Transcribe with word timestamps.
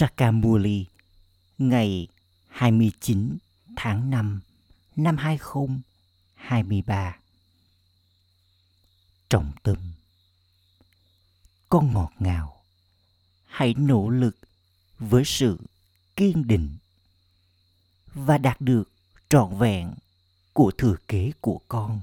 Sakamuli 0.00 0.86
ngày 1.58 2.08
29 2.48 3.38
tháng 3.76 4.10
5 4.10 4.40
năm 4.96 5.16
2023. 5.16 7.16
Trọng 9.30 9.52
tâm 9.62 9.76
Con 11.68 11.92
ngọt 11.92 12.10
ngào, 12.18 12.62
hãy 13.46 13.74
nỗ 13.74 14.08
lực 14.08 14.36
với 14.98 15.24
sự 15.24 15.58
kiên 16.16 16.46
định 16.46 16.76
và 18.14 18.38
đạt 18.38 18.60
được 18.60 18.84
trọn 19.28 19.58
vẹn 19.58 19.94
của 20.52 20.70
thừa 20.78 20.96
kế 21.08 21.32
của 21.40 21.60
con 21.68 22.00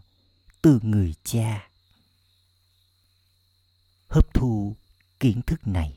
từ 0.62 0.80
người 0.84 1.16
cha. 1.24 1.70
Hấp 4.10 4.34
thu 4.34 4.76
kiến 5.20 5.42
thức 5.42 5.68
này 5.68 5.97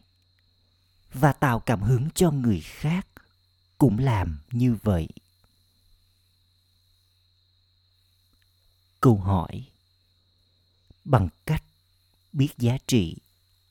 và 1.12 1.32
tạo 1.32 1.60
cảm 1.60 1.82
hứng 1.82 2.08
cho 2.14 2.30
người 2.30 2.60
khác 2.60 3.06
cũng 3.78 3.98
làm 3.98 4.38
như 4.50 4.76
vậy. 4.82 5.08
Câu 9.00 9.16
hỏi 9.16 9.64
bằng 11.04 11.28
cách 11.46 11.64
biết 12.32 12.48
giá 12.58 12.78
trị 12.86 13.16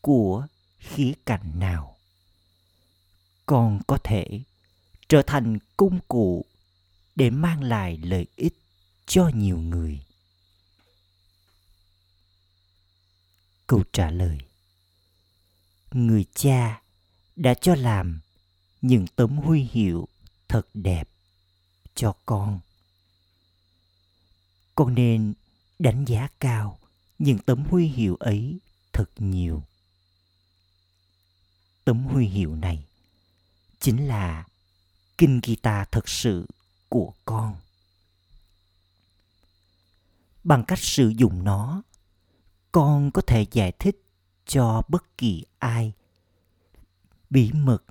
của 0.01 0.47
khía 0.79 1.13
cạnh 1.25 1.59
nào, 1.59 1.97
con 3.45 3.79
có 3.87 3.97
thể 4.03 4.41
trở 5.09 5.21
thành 5.27 5.57
công 5.77 5.99
cụ 6.07 6.45
để 7.15 7.29
mang 7.29 7.63
lại 7.63 7.97
lợi 7.97 8.27
ích 8.35 8.59
cho 9.05 9.31
nhiều 9.33 9.57
người? 9.57 9.99
Câu 13.67 13.83
trả 13.93 14.11
lời 14.11 14.37
người 15.91 16.25
cha 16.33 16.81
đã 17.39 17.53
cho 17.53 17.75
làm 17.75 18.19
những 18.81 19.05
tấm 19.15 19.37
huy 19.37 19.67
hiệu 19.71 20.07
thật 20.47 20.67
đẹp 20.73 21.09
cho 21.95 22.13
con. 22.25 22.59
Con 24.75 24.95
nên 24.95 25.33
đánh 25.79 26.05
giá 26.05 26.27
cao 26.39 26.79
những 27.19 27.39
tấm 27.39 27.63
huy 27.65 27.87
hiệu 27.87 28.15
ấy 28.15 28.59
thật 28.93 29.09
nhiều. 29.17 29.63
Tấm 31.85 32.03
huy 32.03 32.25
hiệu 32.25 32.55
này 32.55 32.85
chính 33.79 34.07
là 34.07 34.45
kinh 35.17 35.39
guitar 35.43 35.87
thật 35.91 36.09
sự 36.09 36.47
của 36.89 37.13
con. 37.25 37.55
Bằng 40.43 40.63
cách 40.67 40.79
sử 40.79 41.09
dụng 41.09 41.43
nó, 41.43 41.81
con 42.71 43.11
có 43.11 43.21
thể 43.27 43.45
giải 43.51 43.71
thích 43.79 44.03
cho 44.45 44.81
bất 44.87 45.17
kỳ 45.17 45.45
ai 45.59 45.93
bí 47.29 47.51
mật 47.51 47.83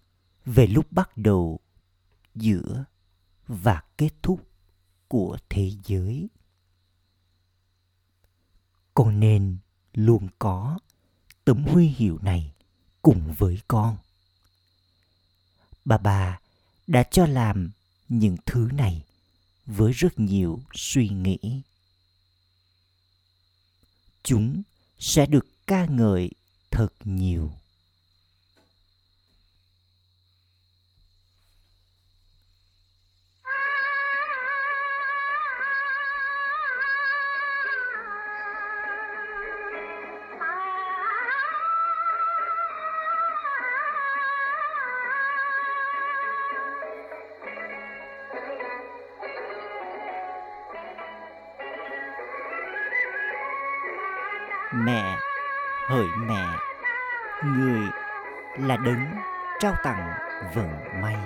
về 0.44 0.67
lúc 0.67 0.92
bắt 0.92 1.17
đầu 1.17 1.61
giữa 2.34 2.84
và 3.47 3.83
kết 3.97 4.11
thúc 4.22 4.48
của 5.08 5.39
thế 5.48 5.72
giới. 5.84 6.28
Con 8.95 9.20
nên 9.20 9.56
luôn 9.95 10.28
có 10.39 10.78
tấm 11.45 11.64
huy 11.64 11.86
hiệu 11.86 12.19
này 12.22 12.53
cùng 13.03 13.34
với 13.39 13.61
con. 13.69 13.97
Bà 15.84 15.98
bà 15.98 16.41
đã 16.86 17.02
cho 17.02 17.27
làm 17.27 17.70
những 18.08 18.36
thứ 18.47 18.69
này 18.73 19.02
với 19.67 19.92
rất 19.92 20.19
nhiều 20.19 20.61
suy 20.75 21.08
nghĩ. 21.08 21.62
Chúng 24.23 24.62
sẽ 24.98 25.27
được 25.27 25.47
ca 25.67 25.86
ngợi 25.86 26.30
thật 26.70 26.89
nhiều. 27.05 27.52
Mẹ 54.74 55.18
hỡi 55.89 56.06
mẹ 56.18 56.45
người 57.45 57.80
là 58.58 58.77
đấng 58.77 59.06
trao 59.61 59.74
tặng 59.84 60.12
vận 60.55 61.02
may. 61.02 61.17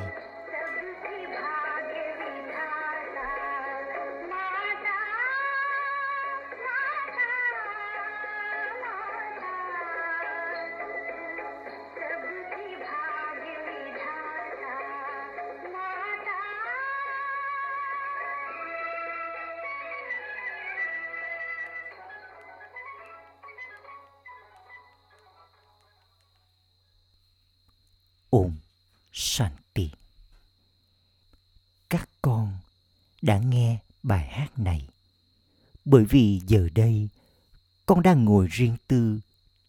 Riêng 38.52 38.76
tư 38.88 39.20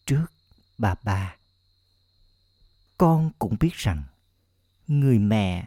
trước 0.05 0.25
bà 0.77 0.95
ba. 1.03 1.35
Con 2.97 3.31
cũng 3.39 3.55
biết 3.59 3.73
rằng 3.73 4.03
người 4.88 5.19
mẹ 5.19 5.66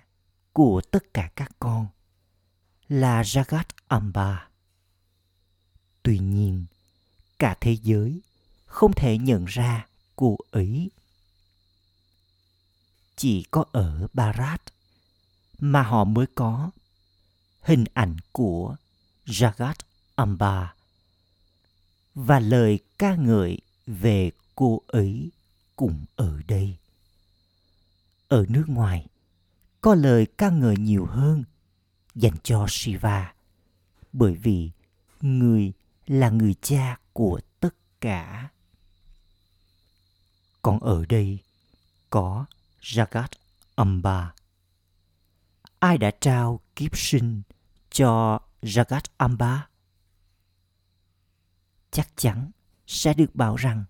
của 0.52 0.80
tất 0.90 1.14
cả 1.14 1.30
các 1.36 1.52
con 1.60 1.86
là 2.88 3.22
Jagat 3.22 3.64
Amba. 3.88 4.48
Tuy 6.02 6.18
nhiên, 6.18 6.66
cả 7.38 7.56
thế 7.60 7.76
giới 7.82 8.20
không 8.66 8.92
thể 8.92 9.18
nhận 9.18 9.44
ra 9.44 9.86
cô 10.16 10.36
ấy 10.50 10.90
chỉ 13.16 13.44
có 13.50 13.64
ở 13.72 14.08
Barat 14.12 14.62
mà 15.58 15.82
họ 15.82 16.04
mới 16.04 16.26
có 16.34 16.70
hình 17.60 17.84
ảnh 17.94 18.16
của 18.32 18.76
Jagat 19.26 19.74
Amba 20.14 20.75
và 22.16 22.40
lời 22.40 22.78
ca 22.98 23.14
ngợi 23.14 23.58
về 23.86 24.30
cô 24.54 24.82
ấy 24.86 25.30
cũng 25.76 26.04
ở 26.16 26.40
đây. 26.48 26.76
Ở 28.28 28.44
nước 28.48 28.64
ngoài, 28.66 29.06
có 29.80 29.94
lời 29.94 30.26
ca 30.38 30.50
ngợi 30.50 30.76
nhiều 30.76 31.06
hơn 31.06 31.44
dành 32.14 32.36
cho 32.42 32.66
Shiva 32.68 33.34
bởi 34.12 34.34
vì 34.34 34.70
người 35.20 35.72
là 36.06 36.30
người 36.30 36.54
cha 36.62 36.98
của 37.12 37.40
tất 37.60 37.74
cả. 38.00 38.48
Còn 40.62 40.80
ở 40.80 41.04
đây 41.08 41.38
có 42.10 42.44
Jagat 42.80 43.28
Amba. 43.74 44.34
Ai 45.78 45.98
đã 45.98 46.10
trao 46.20 46.60
kiếp 46.76 46.98
sinh 46.98 47.42
cho 47.90 48.40
Jagat 48.62 49.02
Amba? 49.16 49.66
Chắc 51.90 52.08
chắn 52.16 52.50
sẽ 52.86 53.14
được 53.14 53.34
bảo 53.34 53.56
rằng 53.56 53.84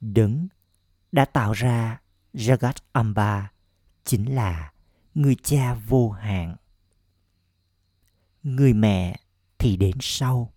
đấng 0.00 0.48
đã 1.12 1.24
tạo 1.24 1.52
ra 1.52 2.00
Jagat 2.34 2.74
Amba 2.92 3.52
chính 4.04 4.34
là 4.34 4.72
người 5.14 5.36
cha 5.42 5.74
vô 5.74 6.10
hạn. 6.10 6.56
Người 8.42 8.72
mẹ 8.72 9.20
thì 9.58 9.76
đến 9.76 9.96
sau. 10.00 10.52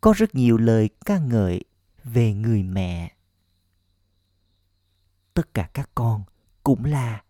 Có 0.00 0.14
rất 0.16 0.34
nhiều 0.34 0.58
lời 0.58 0.90
ca 1.04 1.18
ngợi 1.18 1.64
về 2.04 2.34
người 2.34 2.62
mẹ 2.62 3.12
tất 5.34 5.54
cả 5.54 5.70
các 5.74 5.90
con 5.94 6.24
cũng 6.62 6.84
là 6.84 7.22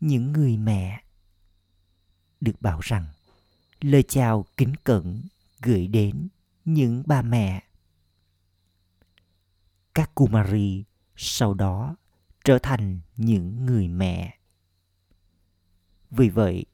những 0.00 0.32
người 0.32 0.56
mẹ 0.56 1.02
được 2.40 2.62
bảo 2.62 2.80
rằng, 2.82 3.06
lời 3.80 4.02
chào 4.02 4.46
kính 4.56 4.74
cẩn 4.84 5.22
gửi 5.62 5.86
đến 5.86 6.28
những 6.66 7.02
bà 7.06 7.22
mẹ. 7.22 7.62
Các 9.94 10.14
kumari 10.14 10.84
sau 11.16 11.54
đó 11.54 11.96
trở 12.44 12.58
thành 12.58 13.00
những 13.16 13.66
người 13.66 13.88
mẹ. 13.88 14.38
Vì 16.10 16.28
vậy 16.28 16.64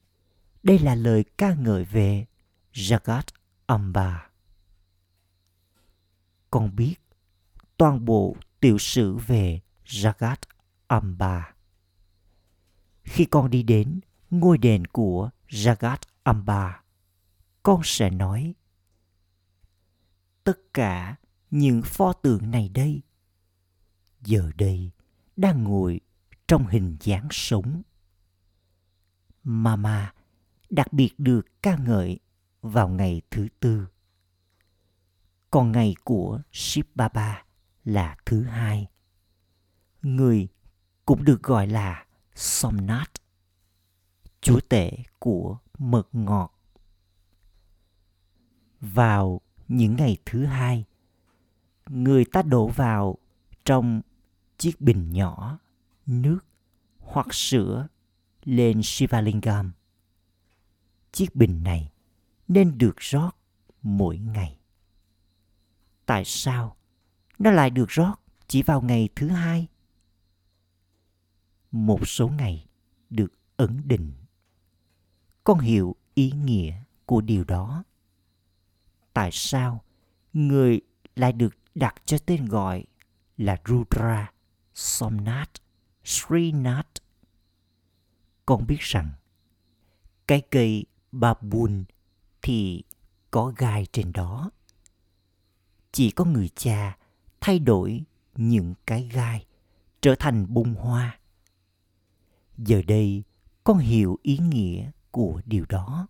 đây 0.63 0.79
là 0.79 0.95
lời 0.95 1.25
ca 1.37 1.53
ngợi 1.53 1.85
về 1.85 2.25
jagat 2.73 3.23
amba. 3.65 4.29
Con 6.51 6.75
biết 6.75 6.95
toàn 7.77 8.05
bộ 8.05 8.35
tiểu 8.59 8.77
sử 8.77 9.15
về 9.17 9.61
jagat 9.85 10.37
Amba. 10.93 11.53
khi 13.03 13.25
con 13.25 13.49
đi 13.49 13.63
đến 13.63 13.99
ngôi 14.29 14.57
đền 14.57 14.87
của 14.87 15.29
Jagat 15.49 15.97
Amba, 16.23 16.81
con 17.63 17.81
sẽ 17.83 18.09
nói 18.09 18.53
tất 20.43 20.73
cả 20.73 21.15
những 21.51 21.81
pho 21.81 22.13
tượng 22.13 22.51
này 22.51 22.69
đây 22.69 23.01
giờ 24.25 24.51
đây 24.57 24.91
đang 25.35 25.63
ngồi 25.63 25.99
trong 26.47 26.67
hình 26.67 26.97
dáng 26.99 27.27
sống. 27.31 27.81
Mama 29.43 30.13
đặc 30.69 30.93
biệt 30.93 31.13
được 31.17 31.61
ca 31.61 31.77
ngợi 31.77 32.19
vào 32.61 32.89
ngày 32.89 33.21
thứ 33.31 33.47
tư. 33.59 33.87
Còn 35.51 35.71
ngày 35.71 35.95
của 36.03 36.41
Shiv 36.51 36.85
Baba 36.95 37.45
là 37.83 38.17
thứ 38.25 38.43
hai. 38.43 38.87
Người 40.01 40.47
cũng 41.05 41.23
được 41.23 41.43
gọi 41.43 41.67
là 41.67 42.05
Somnath, 42.35 43.11
chúa 44.41 44.59
tể 44.69 44.91
của 45.19 45.57
mật 45.77 46.07
ngọt. 46.11 46.59
Vào 48.81 49.41
những 49.67 49.95
ngày 49.95 50.17
thứ 50.25 50.45
hai, 50.45 50.85
người 51.89 52.25
ta 52.25 52.41
đổ 52.41 52.67
vào 52.67 53.17
trong 53.65 54.01
chiếc 54.57 54.81
bình 54.81 55.11
nhỏ 55.11 55.59
nước 56.05 56.39
hoặc 56.99 57.33
sữa 57.33 57.87
lên 58.43 58.83
Shivalingam. 58.83 59.71
Chiếc 61.11 61.35
bình 61.35 61.63
này 61.63 61.91
nên 62.47 62.77
được 62.77 62.95
rót 62.97 63.31
mỗi 63.81 64.17
ngày. 64.17 64.57
Tại 66.05 66.25
sao 66.25 66.75
nó 67.39 67.51
lại 67.51 67.69
được 67.69 67.89
rót 67.89 68.15
chỉ 68.47 68.61
vào 68.61 68.81
ngày 68.81 69.09
thứ 69.15 69.27
hai? 69.27 69.67
Một 71.71 72.07
số 72.07 72.27
ngày 72.27 72.65
được 73.09 73.33
ấn 73.57 73.81
định. 73.85 74.13
Con 75.43 75.59
hiểu 75.59 75.95
ý 76.13 76.31
nghĩa 76.31 76.81
của 77.05 77.21
điều 77.21 77.43
đó. 77.43 77.83
Tại 79.13 79.29
sao 79.31 79.83
người 80.33 80.81
lại 81.15 81.33
được 81.33 81.55
đặt 81.75 81.95
cho 82.05 82.17
tên 82.25 82.45
gọi 82.45 82.85
là 83.37 83.61
Rudra 83.65 84.31
Somnath, 84.73 85.51
Srinath. 86.03 87.01
Con 88.45 88.67
biết 88.67 88.79
rằng 88.79 89.11
cái 90.27 90.41
cây 90.51 90.85
babun 91.11 91.83
thì 92.41 92.83
có 93.31 93.53
gai 93.57 93.85
trên 93.91 94.11
đó. 94.13 94.51
Chỉ 95.91 96.11
có 96.11 96.25
người 96.25 96.49
cha 96.55 96.97
thay 97.41 97.59
đổi 97.59 98.03
những 98.35 98.73
cái 98.85 99.09
gai 99.13 99.45
trở 100.01 100.15
thành 100.19 100.53
bông 100.53 100.73
hoa. 100.73 101.19
Giờ 102.57 102.81
đây 102.87 103.23
con 103.63 103.77
hiểu 103.77 104.19
ý 104.21 104.37
nghĩa 104.37 104.91
của 105.11 105.41
điều 105.45 105.65
đó. 105.69 106.07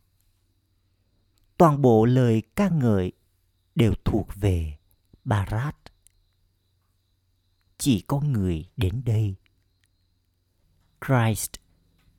Toàn 1.63 1.81
bộ 1.81 2.06
lời 2.06 2.44
ca 2.56 2.69
ngợi 2.69 3.12
đều 3.75 3.94
thuộc 4.06 4.27
về 4.36 4.77
Bharat. 5.25 5.75
Chỉ 7.77 8.01
có 8.01 8.19
người 8.19 8.65
đến 8.77 9.01
đây 9.06 9.36
Christ 11.07 11.51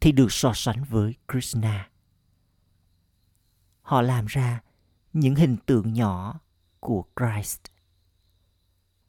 thì 0.01 0.13
được 0.13 0.33
so 0.33 0.53
sánh 0.55 0.85
với 0.85 1.15
Krishna. 1.33 1.91
Họ 3.83 4.03
làm 4.03 4.27
ra 4.27 4.63
những 5.13 5.35
hình 5.35 5.57
tượng 5.67 5.93
nhỏ 5.93 6.41
của 6.81 7.05
Christ. 7.17 7.61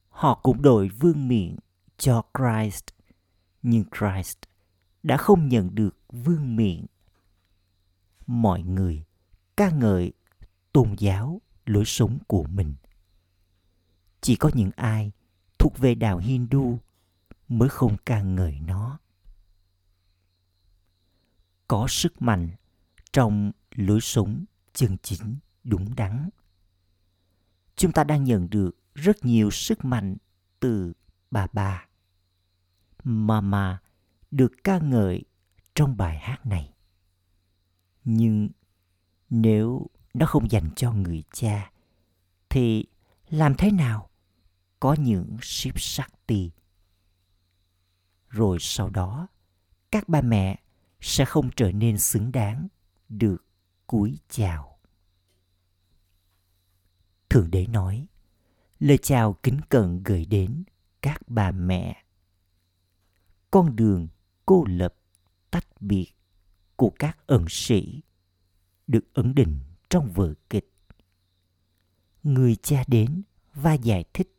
Họ 0.10 0.40
cũng 0.44 0.62
đổi 0.62 0.90
vương 0.90 1.28
miện 1.28 1.56
cho 1.98 2.24
Christ, 2.38 2.84
nhưng 3.62 3.84
Christ 4.00 4.38
đã 5.04 5.18
không 5.18 5.48
nhận 5.48 5.76
được 5.76 5.98
vương 6.10 6.56
miện. 6.56 6.86
Mọi 8.28 8.64
người 8.64 9.04
ca 9.58 9.70
ngợi 9.70 10.14
tôn 10.76 10.96
giáo, 10.98 11.42
lối 11.66 11.84
sống 11.86 12.20
của 12.28 12.44
mình. 12.44 12.74
Chỉ 14.22 14.36
có 14.36 14.52
những 14.54 14.72
ai 14.76 15.12
thuộc 15.60 15.78
về 15.78 15.96
đạo 15.96 16.18
Hindu 16.18 16.80
mới 17.48 17.70
không 17.70 17.98
ca 18.06 18.22
ngợi 18.22 18.60
nó. 18.60 19.00
Có 21.68 21.88
sức 21.90 22.22
mạnh 22.22 22.50
trong 23.12 23.52
lối 23.76 24.02
sống 24.02 24.46
chân 24.74 24.98
chính 25.02 25.38
đúng 25.64 25.96
đắn. 25.96 26.30
Chúng 27.76 27.92
ta 27.92 28.04
đang 28.04 28.24
nhận 28.24 28.50
được 28.50 28.72
rất 28.96 29.26
nhiều 29.26 29.52
sức 29.52 29.86
mạnh 29.86 30.18
từ 30.60 30.94
bà 31.32 31.48
bà 31.54 31.86
mama 33.04 33.82
được 34.32 34.52
ca 34.64 34.80
ngợi 34.80 35.24
trong 35.76 35.98
bài 35.98 36.20
hát 36.20 36.46
này. 36.46 36.74
Nhưng 38.04 38.50
nếu 39.30 39.88
nó 40.16 40.26
không 40.26 40.52
dành 40.52 40.70
cho 40.76 40.92
người 40.92 41.24
cha 41.32 41.72
thì 42.50 42.86
làm 43.30 43.56
thế 43.56 43.72
nào 43.72 44.10
có 44.80 44.94
những 44.94 45.38
ship 45.42 45.80
ti? 46.28 46.52
rồi 48.30 48.58
sau 48.62 48.90
đó 48.90 49.28
các 49.92 50.10
ba 50.10 50.22
mẹ 50.22 50.60
sẽ 51.02 51.26
không 51.26 51.50
trở 51.56 51.72
nên 51.72 51.98
xứng 51.98 52.32
đáng 52.32 52.68
được 53.10 53.46
cúi 53.88 54.20
chào. 54.30 54.80
Thượng 57.30 57.52
đế 57.52 57.68
nói, 57.68 58.08
lời 58.80 58.98
chào 58.98 59.34
kính 59.34 59.62
cẩn 59.70 60.04
gửi 60.04 60.26
đến 60.26 60.64
các 61.02 61.22
bà 61.28 61.52
mẹ. 61.52 62.04
Con 63.52 63.76
đường 63.76 64.08
cô 64.46 64.66
lập 64.66 64.96
tách 65.52 65.82
biệt 65.82 66.12
của 66.76 66.92
các 67.00 67.18
ẩn 67.28 67.46
sĩ 67.50 68.02
được 68.88 69.14
ấn 69.14 69.36
định 69.36 69.60
trong 69.96 70.12
vở 70.12 70.34
kịch. 70.50 70.72
Người 72.24 72.56
cha 72.56 72.84
đến 72.88 73.22
và 73.54 73.74
giải 73.74 74.06
thích. 74.14 74.36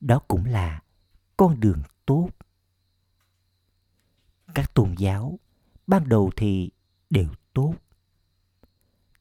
Đó 0.00 0.18
cũng 0.28 0.44
là 0.44 0.82
con 1.36 1.60
đường 1.60 1.82
tốt 2.06 2.28
các 4.54 4.74
tôn 4.74 4.94
giáo 4.98 5.38
ban 5.86 6.08
đầu 6.08 6.30
thì 6.36 6.70
đều 7.10 7.28
tốt 7.52 7.74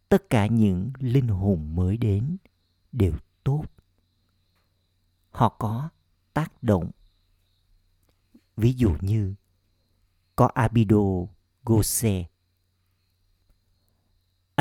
tất 0.09 0.29
cả 0.29 0.45
những 0.47 0.91
linh 0.99 1.27
hồn 1.27 1.75
mới 1.75 1.97
đến 1.97 2.37
đều 2.91 3.13
tốt 3.43 3.65
họ 5.29 5.49
có 5.49 5.89
tác 6.33 6.63
động 6.63 6.91
ví 8.57 8.73
dụ 8.73 8.95
như 9.01 9.35
có 10.35 10.47
abido 10.53 11.27
gose 11.63 12.25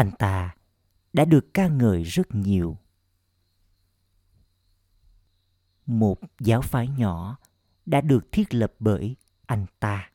anh 0.00 0.10
ta 0.18 0.54
đã 1.12 1.24
được 1.24 1.54
ca 1.54 1.68
ngợi 1.68 2.02
rất 2.02 2.34
nhiều. 2.34 2.76
Một 5.86 6.18
giáo 6.38 6.62
phái 6.62 6.88
nhỏ 6.88 7.38
đã 7.86 8.00
được 8.00 8.32
thiết 8.32 8.54
lập 8.54 8.72
bởi 8.78 9.16
anh 9.46 9.66
ta. 9.80 10.10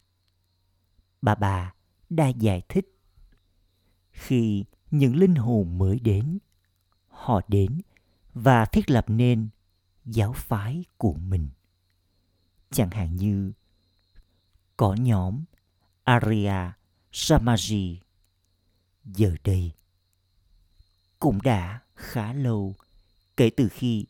Bà 1.21 1.35
bà 1.35 1.73
đã 2.09 2.27
giải 2.27 2.61
thích. 2.69 2.99
Khi 4.11 4.65
những 4.91 5.15
linh 5.15 5.35
hồn 5.35 5.77
mới 5.77 5.99
đến, 5.99 6.37
họ 7.07 7.41
đến 7.47 7.81
và 8.33 8.65
thiết 8.65 8.89
lập 8.89 9.05
nên 9.07 9.49
giáo 10.05 10.33
phái 10.33 10.85
của 10.97 11.13
mình. 11.13 11.49
Chẳng 12.71 12.89
hạn 12.89 13.15
như, 13.15 13.51
có 14.77 14.93
nhóm 14.93 15.43
Arya 16.03 16.73
Samaji 17.11 18.04
giờ 19.05 19.35
đây 19.43 19.71
cũng 21.19 21.41
đã 21.41 21.81
khá 21.95 22.33
lâu 22.33 22.75
kể 23.37 23.49
từ 23.57 23.69
khi 23.69 24.05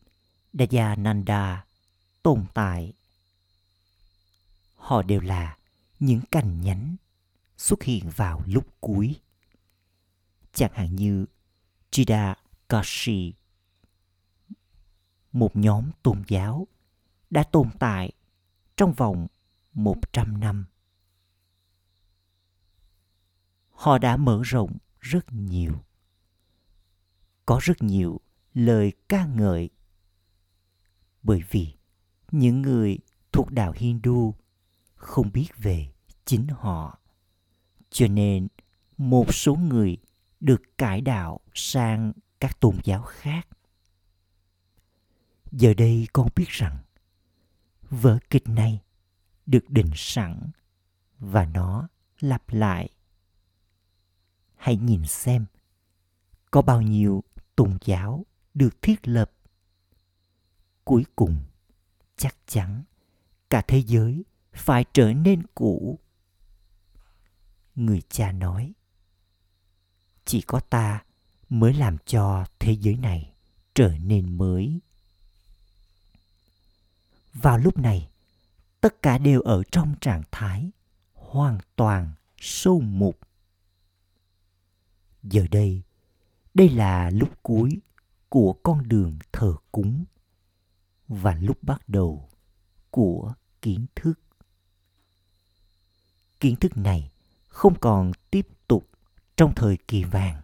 Dayananda 0.53 1.65
tồn 2.23 2.45
tại 2.53 2.93
họ 4.75 5.01
đều 5.01 5.21
là 5.21 5.57
những 5.99 6.21
cành 6.31 6.61
nhánh 6.61 6.95
xuất 7.57 7.83
hiện 7.83 8.09
vào 8.15 8.41
lúc 8.45 8.67
cuối. 8.81 9.15
Chẳng 10.53 10.71
hạn 10.73 10.95
như 10.95 11.25
Chida 11.91 12.35
Kashi, 12.69 13.33
một 15.31 15.55
nhóm 15.55 15.91
tôn 16.03 16.23
giáo 16.27 16.67
đã 17.29 17.43
tồn 17.43 17.69
tại 17.79 18.11
trong 18.77 18.93
vòng 18.93 19.27
100 19.73 20.39
năm. 20.39 20.65
Họ 23.71 23.97
đã 23.97 24.17
mở 24.17 24.41
rộng 24.45 24.77
rất 25.05 25.33
nhiều. 25.33 25.73
Có 27.45 27.59
rất 27.61 27.83
nhiều 27.83 28.21
lời 28.53 28.93
ca 29.09 29.25
ngợi. 29.25 29.69
Bởi 31.23 31.43
vì 31.49 31.73
những 32.31 32.61
người 32.61 32.97
thuộc 33.31 33.51
đạo 33.51 33.73
Hindu 33.75 34.35
không 34.95 35.31
biết 35.33 35.47
về 35.57 35.93
chính 36.25 36.47
họ 36.47 36.99
cho 37.89 38.07
nên 38.07 38.47
một 38.97 39.33
số 39.33 39.55
người 39.55 39.97
được 40.39 40.61
cải 40.77 41.01
đạo 41.01 41.39
sang 41.53 42.13
các 42.39 42.59
tôn 42.59 42.75
giáo 42.83 43.01
khác 43.01 43.47
giờ 45.51 45.73
đây 45.73 46.07
con 46.13 46.27
biết 46.35 46.49
rằng 46.49 46.77
vở 47.89 48.19
kịch 48.29 48.47
này 48.47 48.81
được 49.45 49.69
định 49.69 49.91
sẵn 49.95 50.51
và 51.19 51.45
nó 51.45 51.87
lặp 52.19 52.43
lại 52.49 52.89
hãy 54.65 54.77
nhìn 54.77 55.05
xem, 55.05 55.45
có 56.51 56.61
bao 56.61 56.81
nhiêu 56.81 57.23
tôn 57.55 57.77
giáo 57.85 58.25
được 58.53 58.81
thiết 58.81 59.07
lập. 59.07 59.31
Cuối 60.83 61.05
cùng, 61.15 61.37
chắc 62.17 62.35
chắn 62.47 62.83
cả 63.49 63.61
thế 63.67 63.83
giới 63.87 64.23
phải 64.53 64.85
trở 64.93 65.13
nên 65.13 65.43
cũ. 65.55 65.99
Người 67.75 68.01
cha 68.09 68.31
nói, 68.31 68.73
chỉ 70.25 70.41
có 70.41 70.59
ta 70.59 71.03
mới 71.49 71.73
làm 71.73 71.97
cho 72.05 72.45
thế 72.59 72.71
giới 72.71 72.97
này 72.97 73.33
trở 73.75 73.97
nên 73.97 74.37
mới. 74.37 74.79
Vào 77.33 77.57
lúc 77.57 77.77
này, 77.77 78.09
tất 78.81 79.01
cả 79.01 79.17
đều 79.17 79.41
ở 79.41 79.63
trong 79.71 79.95
trạng 80.01 80.23
thái 80.31 80.71
hoàn 81.13 81.59
toàn 81.75 82.11
sâu 82.37 82.79
mục 82.81 83.19
giờ 85.29 85.45
đây 85.51 85.81
đây 86.53 86.69
là 86.69 87.09
lúc 87.09 87.29
cuối 87.43 87.81
của 88.29 88.53
con 88.53 88.87
đường 88.87 89.19
thờ 89.31 89.55
cúng 89.71 90.05
và 91.07 91.35
lúc 91.35 91.63
bắt 91.63 91.89
đầu 91.89 92.29
của 92.91 93.33
kiến 93.61 93.85
thức. 93.95 94.19
Kiến 96.39 96.55
thức 96.55 96.77
này 96.77 97.11
không 97.47 97.79
còn 97.79 98.11
tiếp 98.31 98.47
tục 98.67 98.89
trong 99.35 99.55
thời 99.55 99.77
kỳ 99.87 100.03
vàng. 100.03 100.41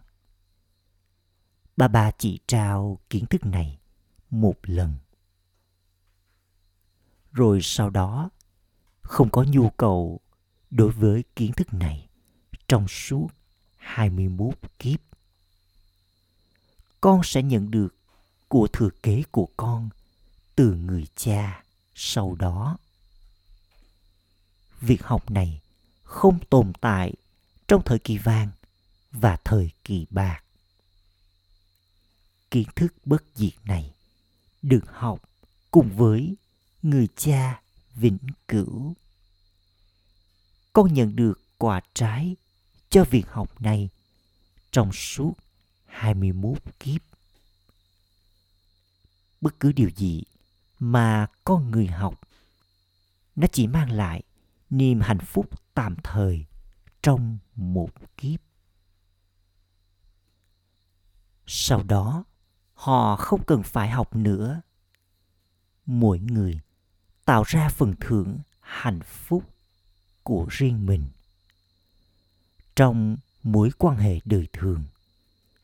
Bà 1.76 1.88
bà 1.88 2.10
chỉ 2.10 2.40
trao 2.46 2.98
kiến 3.10 3.26
thức 3.26 3.46
này 3.46 3.78
một 4.30 4.56
lần. 4.62 4.94
Rồi 7.32 7.58
sau 7.62 7.90
đó, 7.90 8.30
không 9.00 9.30
có 9.30 9.44
nhu 9.48 9.70
cầu 9.70 10.20
đối 10.70 10.90
với 10.92 11.24
kiến 11.36 11.52
thức 11.52 11.74
này 11.74 12.08
trong 12.68 12.88
suốt. 12.88 13.28
21 13.82 14.54
kiếp. 14.78 15.00
Con 17.00 17.20
sẽ 17.24 17.42
nhận 17.42 17.70
được 17.70 17.94
của 18.48 18.68
thừa 18.72 18.90
kế 19.02 19.22
của 19.30 19.48
con 19.56 19.88
từ 20.56 20.74
người 20.74 21.06
cha 21.16 21.64
sau 21.94 22.34
đó. 22.34 22.78
Việc 24.80 25.02
học 25.02 25.30
này 25.30 25.60
không 26.02 26.38
tồn 26.50 26.72
tại 26.80 27.14
trong 27.68 27.82
thời 27.84 27.98
kỳ 27.98 28.18
vàng 28.18 28.50
và 29.12 29.36
thời 29.44 29.70
kỳ 29.84 30.06
bạc. 30.10 30.42
Kiến 32.50 32.68
thức 32.76 32.94
bất 33.04 33.24
diệt 33.34 33.54
này 33.64 33.94
được 34.62 34.84
học 34.92 35.22
cùng 35.70 35.96
với 35.96 36.34
người 36.82 37.08
cha 37.16 37.60
vĩnh 37.94 38.18
cửu. 38.48 38.94
Con 40.72 40.94
nhận 40.94 41.16
được 41.16 41.40
quả 41.58 41.80
trái 41.94 42.36
cho 42.92 43.04
việc 43.04 43.28
học 43.28 43.62
này 43.62 43.88
trong 44.70 44.92
suốt 44.92 45.32
21 45.86 46.58
kiếp. 46.80 47.00
Bất 49.40 49.60
cứ 49.60 49.72
điều 49.72 49.90
gì 49.96 50.22
mà 50.78 51.26
con 51.44 51.70
người 51.70 51.86
học 51.86 52.20
nó 53.36 53.46
chỉ 53.52 53.66
mang 53.66 53.90
lại 53.90 54.22
niềm 54.70 55.00
hạnh 55.00 55.18
phúc 55.18 55.50
tạm 55.74 55.96
thời 56.02 56.44
trong 57.02 57.38
một 57.54 57.90
kiếp. 58.16 58.40
Sau 61.46 61.82
đó, 61.82 62.24
họ 62.74 63.16
không 63.16 63.44
cần 63.44 63.62
phải 63.62 63.90
học 63.90 64.16
nữa. 64.16 64.60
Mỗi 65.86 66.18
người 66.18 66.60
tạo 67.24 67.42
ra 67.46 67.68
phần 67.68 67.94
thưởng 68.00 68.38
hạnh 68.60 69.00
phúc 69.02 69.44
của 70.22 70.46
riêng 70.50 70.86
mình 70.86 71.04
trong 72.76 73.16
mối 73.42 73.70
quan 73.78 73.96
hệ 73.96 74.20
đời 74.24 74.46
thường. 74.52 74.84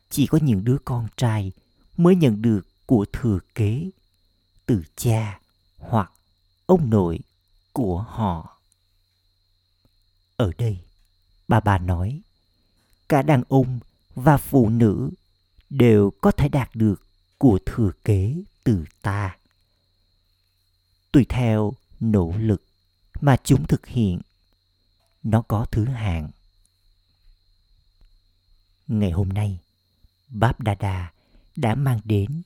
Chỉ 0.09 0.27
có 0.27 0.39
những 0.41 0.63
đứa 0.63 0.77
con 0.85 1.07
trai 1.17 1.51
mới 1.97 2.15
nhận 2.15 2.41
được 2.41 2.67
của 2.85 3.05
thừa 3.13 3.39
kế 3.55 3.89
từ 4.65 4.83
cha 4.95 5.39
hoặc 5.77 6.11
ông 6.65 6.89
nội 6.89 7.19
của 7.73 8.01
họ. 8.01 8.59
Ở 10.37 10.51
đây, 10.57 10.79
bà 11.47 11.59
bà 11.59 11.77
nói, 11.77 12.21
cả 13.09 13.21
đàn 13.21 13.43
ông 13.49 13.79
và 14.15 14.37
phụ 14.37 14.69
nữ 14.69 15.09
đều 15.69 16.11
có 16.21 16.31
thể 16.31 16.49
đạt 16.49 16.69
được 16.75 17.01
của 17.37 17.59
thừa 17.65 17.91
kế 18.03 18.35
từ 18.63 18.85
ta. 19.01 19.37
Tùy 21.11 21.25
theo 21.29 21.73
nỗ 21.99 22.33
lực 22.37 22.63
mà 23.21 23.37
chúng 23.43 23.67
thực 23.67 23.87
hiện, 23.87 24.21
nó 25.23 25.41
có 25.41 25.65
thứ 25.71 25.85
hạng 25.85 26.29
ngày 28.89 29.11
hôm 29.11 29.29
nay, 29.29 29.59
báp 30.29 30.61
đa 30.61 30.75
đa 30.75 31.11
đã 31.55 31.75
mang 31.75 31.99
đến 32.03 32.41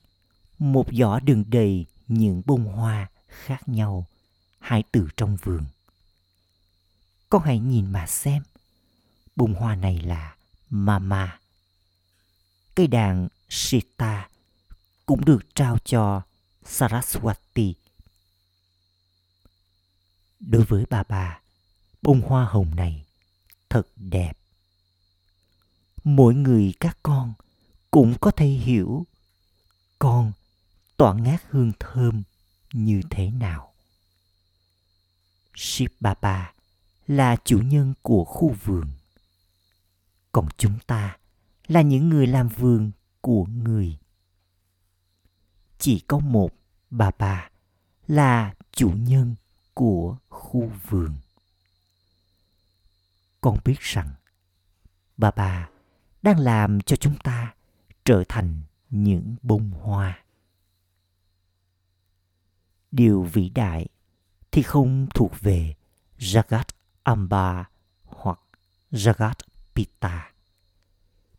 một 0.58 0.86
giỏ 0.92 1.20
đường 1.20 1.44
đầy 1.48 1.86
những 2.08 2.42
bông 2.46 2.64
hoa 2.64 3.10
khác 3.28 3.68
nhau 3.68 4.06
hái 4.58 4.82
từ 4.92 5.08
trong 5.16 5.36
vườn. 5.42 5.64
Con 7.30 7.42
hãy 7.42 7.58
nhìn 7.58 7.92
mà 7.92 8.06
xem, 8.06 8.42
bông 9.36 9.54
hoa 9.54 9.74
này 9.74 9.98
là 9.98 10.36
mama 10.70 11.38
cây 12.74 12.86
đàn 12.86 13.28
sita 13.48 14.28
cũng 15.06 15.24
được 15.24 15.54
trao 15.54 15.78
cho 15.84 16.22
saraswati. 16.64 17.72
Đối 20.40 20.64
với 20.64 20.84
bà 20.90 21.02
bà, 21.08 21.40
bông 22.02 22.20
hoa 22.20 22.44
hồng 22.44 22.74
này 22.76 23.04
thật 23.68 23.88
đẹp 23.96 24.32
mỗi 26.04 26.34
người 26.34 26.74
các 26.80 26.98
con 27.02 27.34
cũng 27.90 28.14
có 28.20 28.30
thể 28.30 28.46
hiểu 28.46 29.06
con 29.98 30.32
tỏa 30.96 31.14
ngát 31.14 31.42
hương 31.50 31.72
thơm 31.80 32.22
như 32.72 33.00
thế 33.10 33.30
nào 33.30 33.74
Ship 35.54 36.00
Baba 36.00 36.52
là 37.06 37.36
chủ 37.44 37.58
nhân 37.58 37.94
của 38.02 38.24
khu 38.24 38.56
vườn. 38.64 38.88
Còn 40.32 40.48
chúng 40.56 40.78
ta 40.86 41.16
là 41.66 41.82
những 41.82 42.08
người 42.08 42.26
làm 42.26 42.48
vườn 42.48 42.90
của 43.20 43.44
người. 43.44 43.98
Chỉ 45.78 46.00
có 46.00 46.18
một 46.18 46.50
bà 46.90 47.10
bà 47.18 47.50
là 48.06 48.54
chủ 48.72 48.90
nhân 48.90 49.34
của 49.74 50.16
khu 50.28 50.70
vườn. 50.88 51.14
Con 53.40 53.58
biết 53.64 53.80
rằng 53.80 54.08
bà 55.16 55.30
bà 55.30 55.68
đang 56.24 56.38
làm 56.38 56.80
cho 56.80 56.96
chúng 56.96 57.18
ta 57.18 57.54
trở 58.04 58.24
thành 58.28 58.62
những 58.90 59.36
bông 59.42 59.70
hoa. 59.70 60.24
Điều 62.92 63.22
vĩ 63.22 63.48
đại 63.48 63.86
thì 64.52 64.62
không 64.62 65.06
thuộc 65.14 65.40
về 65.40 65.74
Jagat 66.18 66.64
Amba 67.02 67.70
hoặc 68.04 68.40
Jagat 68.92 69.34
Pita. 69.74 70.32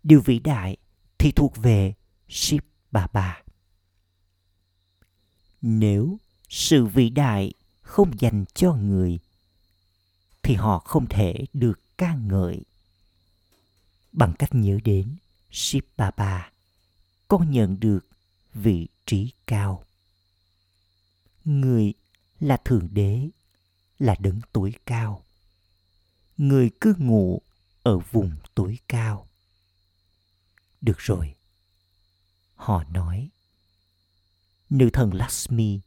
Điều 0.04 0.22
vĩ 0.22 0.40
đại 0.40 0.78
thì 1.18 1.32
thuộc 1.32 1.58
về 1.58 1.94
Shiv 2.30 2.64
Baba. 2.92 3.44
Nếu 5.62 6.18
sự 6.50 6.86
vĩ 6.86 7.10
đại 7.10 7.54
không 7.82 8.20
dành 8.20 8.46
cho 8.54 8.74
người, 8.74 9.20
thì 10.44 10.56
họ 10.56 10.80
không 10.80 11.06
thể 11.08 11.46
được 11.54 11.80
ca 11.98 12.16
ngợi. 12.16 12.62
Bằng 14.16 14.34
cách 14.40 14.50
nhớ 14.56 14.80
đến 14.84 15.16
Shiv 15.52 15.84
Baba, 15.98 16.52
con 17.28 17.52
nhận 17.52 17.80
được 17.80 18.08
vị 18.54 18.88
trí 19.06 19.32
cao. 19.48 19.86
Người 21.46 21.94
là 22.40 22.58
thượng 22.58 22.88
đế, 22.92 23.30
là 24.00 24.16
đấng 24.20 24.42
tối 24.54 24.74
cao. 24.86 25.24
Người 26.38 26.72
cứ 26.82 26.94
ngủ 26.98 27.42
ở 27.84 28.00
vùng 28.00 28.32
tối 28.54 28.78
cao. 28.88 29.28
Được 30.82 30.98
rồi. 30.98 31.36
Họ 32.56 32.84
nói. 32.84 33.30
Nữ 34.70 34.90
thần 34.94 35.14
Lakshmi, 35.14 35.80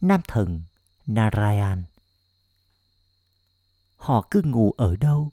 nam 0.00 0.20
thần 0.28 0.62
Narayan. 1.06 1.84
Họ 3.96 4.28
cứ 4.30 4.42
ngủ 4.42 4.72
ở 4.76 4.96
đâu? 4.96 5.32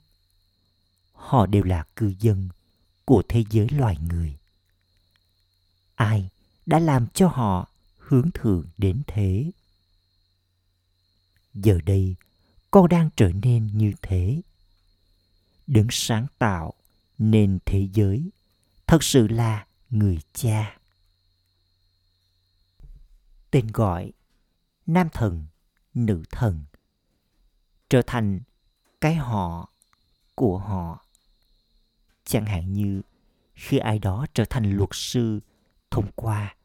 Họ 1.18 1.46
đều 1.46 1.62
là 1.62 1.84
cư 1.96 2.14
dân 2.18 2.48
của 3.04 3.22
thế 3.28 3.44
giới 3.50 3.68
loài 3.68 3.96
người. 4.08 4.38
Ai 5.94 6.28
đã 6.66 6.78
làm 6.78 7.06
cho 7.14 7.28
họ 7.28 7.68
hướng 7.98 8.30
thượng 8.34 8.64
đến 8.78 9.02
thế? 9.06 9.50
Giờ 11.54 11.78
đây, 11.86 12.16
con 12.70 12.88
đang 12.88 13.10
trở 13.16 13.30
nên 13.32 13.66
như 13.66 13.92
thế. 14.02 14.42
đứng 15.66 15.86
sáng 15.90 16.26
tạo 16.38 16.74
nên 17.18 17.58
thế 17.66 17.88
giới 17.92 18.30
thật 18.86 19.02
sự 19.02 19.28
là 19.28 19.66
người 19.90 20.18
cha. 20.32 20.78
Tên 23.50 23.66
gọi 23.66 24.12
nam 24.86 25.08
thần, 25.12 25.46
nữ 25.94 26.22
thần 26.30 26.64
trở 27.90 28.02
thành 28.06 28.40
cái 29.00 29.14
họ 29.14 29.72
của 30.34 30.58
họ 30.58 31.04
chẳng 32.28 32.46
hạn 32.46 32.72
như 32.72 33.02
khi 33.54 33.78
ai 33.78 33.98
đó 33.98 34.26
trở 34.34 34.44
thành 34.44 34.76
luật 34.76 34.90
sư 34.92 35.40
thông 35.90 36.10
qua 36.14 36.56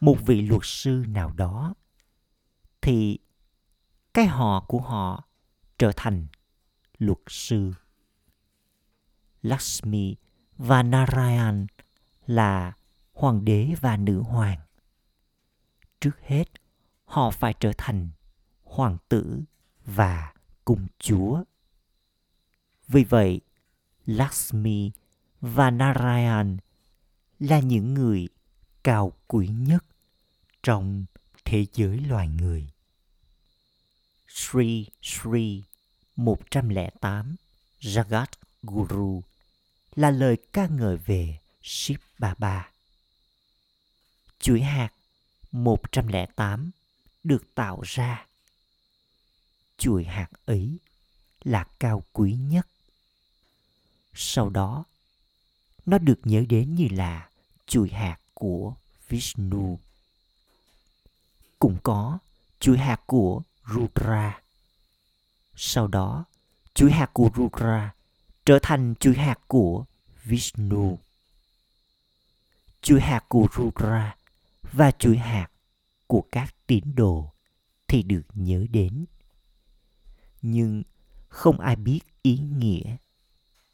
một 0.00 0.16
vị 0.26 0.42
luật 0.42 0.62
sư 0.64 1.04
nào 1.08 1.32
đó 1.32 1.74
thì 2.80 3.18
cái 4.14 4.26
họ 4.26 4.64
của 4.68 4.80
họ 4.80 5.24
trở 5.78 5.92
thành 5.96 6.26
luật 6.98 7.18
sư 7.26 7.72
Lakshmi 9.42 10.16
và 10.56 10.82
Narayan 10.82 11.66
là 12.26 12.72
hoàng 13.12 13.44
đế 13.44 13.74
và 13.80 13.96
nữ 13.96 14.20
hoàng. 14.20 14.60
Trước 16.00 16.20
hết, 16.22 16.44
họ 17.04 17.30
phải 17.30 17.54
trở 17.60 17.72
thành 17.78 18.10
hoàng 18.64 18.96
tử 19.08 19.42
và 19.84 20.32
cung 20.64 20.86
chúa. 20.98 21.42
Vì 22.88 23.04
vậy, 23.04 23.40
Lakshmi 24.06 24.92
và 25.40 25.70
Narayan 25.70 26.56
là 27.38 27.60
những 27.60 27.94
người 27.94 28.28
cao 28.82 29.12
quý 29.26 29.48
nhất 29.48 29.84
trong 30.62 31.04
thế 31.44 31.66
giới 31.74 31.98
loài 31.98 32.28
người. 32.28 32.68
Sri 34.28 34.86
Sri 35.02 35.62
108 36.16 37.36
Jagat 37.80 38.26
Guru 38.62 39.22
là 39.94 40.10
lời 40.10 40.36
ca 40.52 40.66
ngợi 40.66 40.96
về 40.96 41.38
Shiv 41.62 41.98
Baba. 42.18 42.70
Chuỗi 44.38 44.60
hạt 44.60 44.90
108 45.52 46.70
được 47.24 47.54
tạo 47.54 47.80
ra. 47.84 48.26
Chuỗi 49.78 50.04
hạt 50.04 50.28
ấy 50.44 50.78
là 51.44 51.64
cao 51.78 52.02
quý 52.12 52.32
nhất. 52.32 52.66
Sau 54.14 54.50
đó, 54.50 54.84
nó 55.88 55.98
được 55.98 56.20
nhớ 56.24 56.44
đến 56.48 56.74
như 56.74 56.88
là 56.90 57.28
chuỗi 57.66 57.88
hạt 57.88 58.18
của 58.34 58.74
Vishnu. 59.08 59.78
Cũng 61.58 61.76
có 61.82 62.18
chuỗi 62.60 62.78
hạt 62.78 63.00
của 63.06 63.42
Rudra. 63.74 64.40
Sau 65.54 65.86
đó, 65.86 66.24
chuỗi 66.74 66.92
hạt 66.92 67.10
của 67.12 67.30
Rudra 67.36 67.94
trở 68.44 68.58
thành 68.62 68.94
chuỗi 69.00 69.14
hạt 69.14 69.40
của 69.46 69.84
Vishnu. 70.24 70.98
Chuỗi 72.82 73.00
hạt 73.00 73.24
của 73.28 73.46
Rudra 73.56 74.16
và 74.72 74.90
chuỗi 74.90 75.16
hạt 75.16 75.48
của 76.06 76.24
các 76.32 76.54
tín 76.66 76.94
đồ 76.94 77.32
thì 77.88 78.02
được 78.02 78.22
nhớ 78.34 78.66
đến. 78.70 79.04
Nhưng 80.42 80.82
không 81.28 81.60
ai 81.60 81.76
biết 81.76 82.00
ý 82.22 82.38
nghĩa 82.38 82.96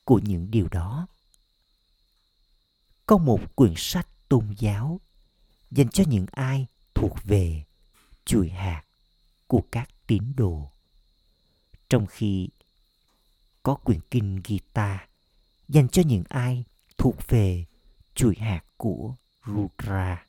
của 0.05 0.21
những 0.25 0.51
điều 0.51 0.69
đó. 0.69 1.07
Có 3.07 3.17
một 3.17 3.57
quyển 3.57 3.75
sách 3.77 4.09
tôn 4.29 4.55
giáo 4.59 5.01
dành 5.71 5.89
cho 5.89 6.05
những 6.09 6.27
ai 6.31 6.67
thuộc 6.95 7.25
về 7.25 7.65
chuỗi 8.25 8.49
hạt 8.49 8.85
của 9.47 9.63
các 9.73 9.89
tín 10.07 10.33
đồ. 10.37 10.71
Trong 11.89 12.07
khi 12.07 12.49
có 13.63 13.75
quyển 13.75 14.01
kinh 14.11 14.41
Gita 14.45 15.09
dành 15.69 15.89
cho 15.89 16.03
những 16.07 16.25
ai 16.29 16.65
thuộc 16.99 17.17
về 17.29 17.65
chuỗi 18.15 18.35
hạt 18.35 18.65
của 18.77 19.15
Rudra. 19.47 20.27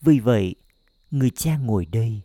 Vì 0.00 0.18
vậy, 0.18 0.54
người 1.10 1.30
cha 1.30 1.56
ngồi 1.56 1.86
đây 1.86 2.20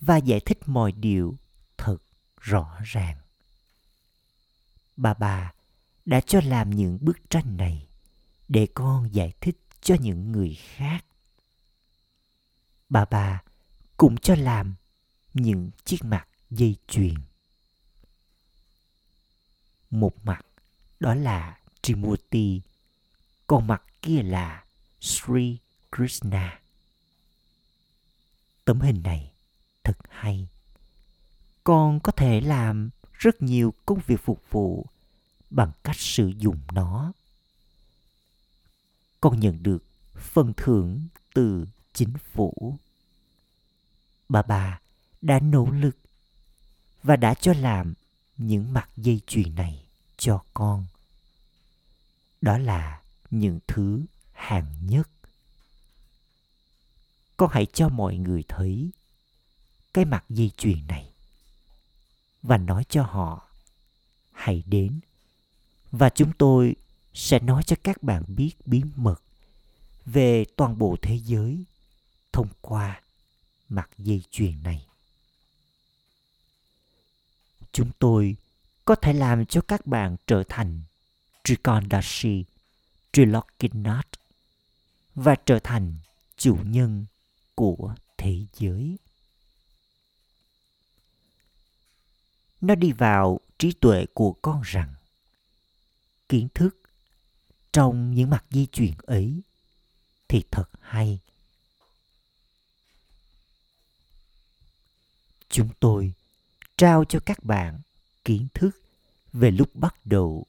và 0.00 0.16
giải 0.16 0.40
thích 0.40 0.58
mọi 0.66 0.92
điều 0.92 1.36
thật 1.76 1.96
rõ 2.40 2.78
ràng. 2.84 3.16
Bà 4.96 5.14
bà 5.14 5.52
đã 6.10 6.20
cho 6.20 6.40
làm 6.44 6.70
những 6.70 6.98
bức 7.00 7.30
tranh 7.30 7.56
này 7.56 7.88
để 8.48 8.68
con 8.74 9.14
giải 9.14 9.32
thích 9.40 9.58
cho 9.80 9.96
những 10.00 10.32
người 10.32 10.58
khác. 10.60 11.04
Bà 12.88 13.04
bà 13.04 13.42
cũng 13.96 14.16
cho 14.16 14.34
làm 14.34 14.74
những 15.34 15.70
chiếc 15.84 16.04
mặt 16.04 16.28
dây 16.50 16.76
chuyền. 16.86 17.14
Một 19.90 20.24
mặt 20.24 20.46
đó 21.00 21.14
là 21.14 21.58
Trimurti, 21.82 22.60
còn 23.46 23.66
mặt 23.66 23.82
kia 24.02 24.22
là 24.22 24.64
Sri 25.00 25.58
Krishna. 25.96 26.60
Tấm 28.64 28.80
hình 28.80 29.02
này 29.02 29.32
thật 29.84 29.98
hay. 30.08 30.48
Con 31.64 32.00
có 32.00 32.12
thể 32.12 32.40
làm 32.40 32.90
rất 33.12 33.42
nhiều 33.42 33.74
công 33.86 34.00
việc 34.06 34.20
phục 34.24 34.42
vụ 34.50 34.86
bằng 35.50 35.72
cách 35.84 35.96
sử 35.98 36.32
dụng 36.38 36.60
nó. 36.72 37.12
Con 39.20 39.40
nhận 39.40 39.62
được 39.62 39.84
phần 40.14 40.52
thưởng 40.56 41.08
từ 41.34 41.66
chính 41.92 42.14
phủ. 42.32 42.78
Bà 44.28 44.42
bà 44.42 44.80
đã 45.22 45.40
nỗ 45.40 45.70
lực 45.70 45.96
và 47.02 47.16
đã 47.16 47.34
cho 47.34 47.52
làm 47.52 47.94
những 48.36 48.72
mặt 48.72 48.88
dây 48.96 49.20
chuyền 49.26 49.54
này 49.54 49.86
cho 50.16 50.44
con. 50.54 50.86
Đó 52.40 52.58
là 52.58 53.02
những 53.30 53.60
thứ 53.66 54.04
hàng 54.32 54.86
nhất. 54.86 55.08
Con 57.36 57.50
hãy 57.52 57.66
cho 57.66 57.88
mọi 57.88 58.16
người 58.16 58.44
thấy 58.48 58.90
cái 59.94 60.04
mặt 60.04 60.24
dây 60.28 60.50
chuyền 60.56 60.86
này 60.86 61.12
và 62.42 62.56
nói 62.56 62.84
cho 62.88 63.02
họ, 63.02 63.48
hãy 64.32 64.62
đến 64.66 65.00
và 65.90 66.08
chúng 66.08 66.32
tôi 66.38 66.76
sẽ 67.14 67.38
nói 67.38 67.62
cho 67.62 67.76
các 67.82 68.02
bạn 68.02 68.24
biết 68.28 68.52
bí 68.66 68.82
mật 68.96 69.22
về 70.06 70.44
toàn 70.56 70.78
bộ 70.78 70.96
thế 71.02 71.18
giới 71.24 71.64
thông 72.32 72.48
qua 72.60 73.00
mặt 73.68 73.90
dây 73.98 74.22
chuyền 74.30 74.62
này 74.62 74.86
chúng 77.72 77.90
tôi 77.98 78.36
có 78.84 78.94
thể 78.94 79.12
làm 79.12 79.46
cho 79.46 79.60
các 79.60 79.86
bạn 79.86 80.16
trở 80.26 80.42
thành 80.48 80.82
Trikondashi, 81.44 82.44
Trilokinath 83.12 84.10
và 85.14 85.34
trở 85.46 85.58
thành 85.58 85.96
chủ 86.36 86.58
nhân 86.64 87.06
của 87.54 87.94
thế 88.16 88.46
giới. 88.54 88.98
Nó 92.60 92.74
đi 92.74 92.92
vào 92.92 93.40
trí 93.58 93.72
tuệ 93.72 94.06
của 94.14 94.32
con 94.32 94.62
rằng 94.64 94.94
kiến 96.30 96.48
thức 96.54 96.80
trong 97.72 98.14
những 98.14 98.30
mặt 98.30 98.44
di 98.50 98.66
chuyển 98.66 98.94
ấy 99.02 99.40
thì 100.28 100.42
thật 100.50 100.70
hay. 100.80 101.18
Chúng 105.48 105.68
tôi 105.80 106.12
trao 106.76 107.04
cho 107.04 107.18
các 107.26 107.44
bạn 107.44 107.80
kiến 108.24 108.46
thức 108.54 108.70
về 109.32 109.50
lúc 109.50 109.74
bắt 109.74 109.94
đầu, 110.04 110.46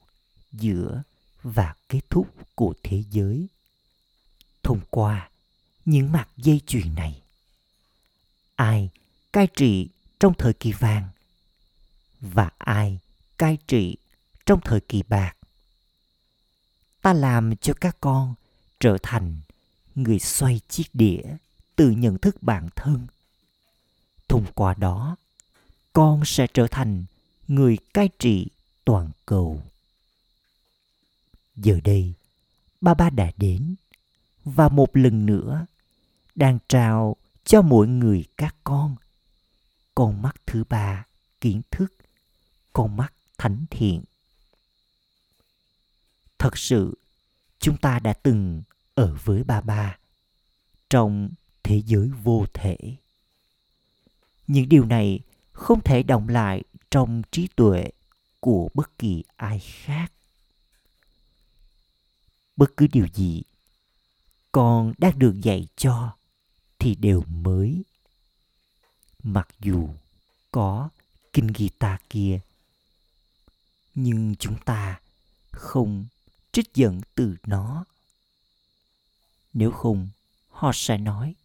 giữa 0.51 1.03
và 1.43 1.75
kết 1.89 2.01
thúc 2.09 2.35
của 2.55 2.73
thế 2.83 3.03
giới 3.11 3.47
thông 4.63 4.81
qua 4.89 5.29
những 5.85 6.11
mặt 6.11 6.29
dây 6.37 6.61
chuyền 6.67 6.95
này. 6.95 7.21
Ai 8.55 8.89
cai 9.33 9.47
trị 9.55 9.89
trong 10.19 10.33
thời 10.37 10.53
kỳ 10.53 10.71
vàng 10.71 11.09
và 12.19 12.49
ai 12.57 12.99
cai 13.37 13.57
trị 13.67 13.97
trong 14.45 14.61
thời 14.63 14.79
kỳ 14.81 15.03
bạc. 15.07 15.35
Ta 17.01 17.13
làm 17.13 17.55
cho 17.55 17.73
các 17.81 17.97
con 18.01 18.35
trở 18.79 18.97
thành 19.03 19.41
người 19.95 20.19
xoay 20.19 20.61
chiếc 20.67 20.85
đĩa 20.93 21.21
từ 21.75 21.89
nhận 21.89 22.17
thức 22.17 22.43
bản 22.43 22.69
thân. 22.75 23.07
Thông 24.27 24.45
qua 24.55 24.73
đó, 24.73 25.15
con 25.93 26.25
sẽ 26.25 26.47
trở 26.53 26.67
thành 26.67 27.05
người 27.47 27.77
cai 27.93 28.09
trị 28.19 28.47
toàn 28.85 29.09
cầu. 29.25 29.61
Giờ 31.55 31.79
đây, 31.83 32.13
ba 32.81 32.93
ba 32.93 33.09
đã 33.09 33.31
đến 33.37 33.75
và 34.45 34.69
một 34.69 34.97
lần 34.97 35.25
nữa 35.25 35.65
đang 36.35 36.59
trao 36.67 37.15
cho 37.45 37.61
mỗi 37.61 37.87
người 37.87 38.25
các 38.37 38.55
con 38.63 38.95
con 39.95 40.21
mắt 40.21 40.35
thứ 40.45 40.63
ba 40.69 41.05
kiến 41.41 41.61
thức 41.71 41.93
con 42.73 42.97
mắt 42.97 43.13
thánh 43.37 43.65
thiện 43.69 44.03
thật 46.41 46.57
sự, 46.57 46.97
chúng 47.59 47.77
ta 47.77 47.99
đã 47.99 48.13
từng 48.13 48.61
ở 48.95 49.17
với 49.23 49.43
ba 49.43 49.61
ba 49.61 49.97
trong 50.89 51.29
thế 51.63 51.81
giới 51.85 52.09
vô 52.23 52.45
thể 52.53 52.77
những 54.47 54.69
điều 54.69 54.85
này 54.85 55.19
không 55.51 55.81
thể 55.81 56.03
động 56.03 56.29
lại 56.29 56.63
trong 56.91 57.21
trí 57.31 57.47
tuệ 57.55 57.89
của 58.39 58.69
bất 58.73 58.97
kỳ 58.97 59.23
ai 59.35 59.59
khác 59.59 60.11
bất 62.55 62.77
cứ 62.77 62.87
điều 62.87 63.07
gì 63.13 63.43
con 64.51 64.93
đã 64.97 65.11
được 65.11 65.41
dạy 65.41 65.67
cho 65.75 66.15
thì 66.79 66.95
đều 66.95 67.21
mới 67.21 67.83
mặc 69.23 69.47
dù 69.59 69.89
có 70.51 70.89
kinh 71.33 71.47
guitar 71.47 71.99
kia. 72.09 72.39
Nhưng 73.95 74.35
chúng 74.35 74.57
ta 74.65 74.99
không 75.51 76.05
trích 76.51 76.73
dẫn 76.73 77.01
từ 77.15 77.35
nó. 77.43 77.85
Nếu 79.53 79.71
không, 79.71 80.09
họ 80.49 80.71
sẽ 80.73 80.97
nói 80.97 81.35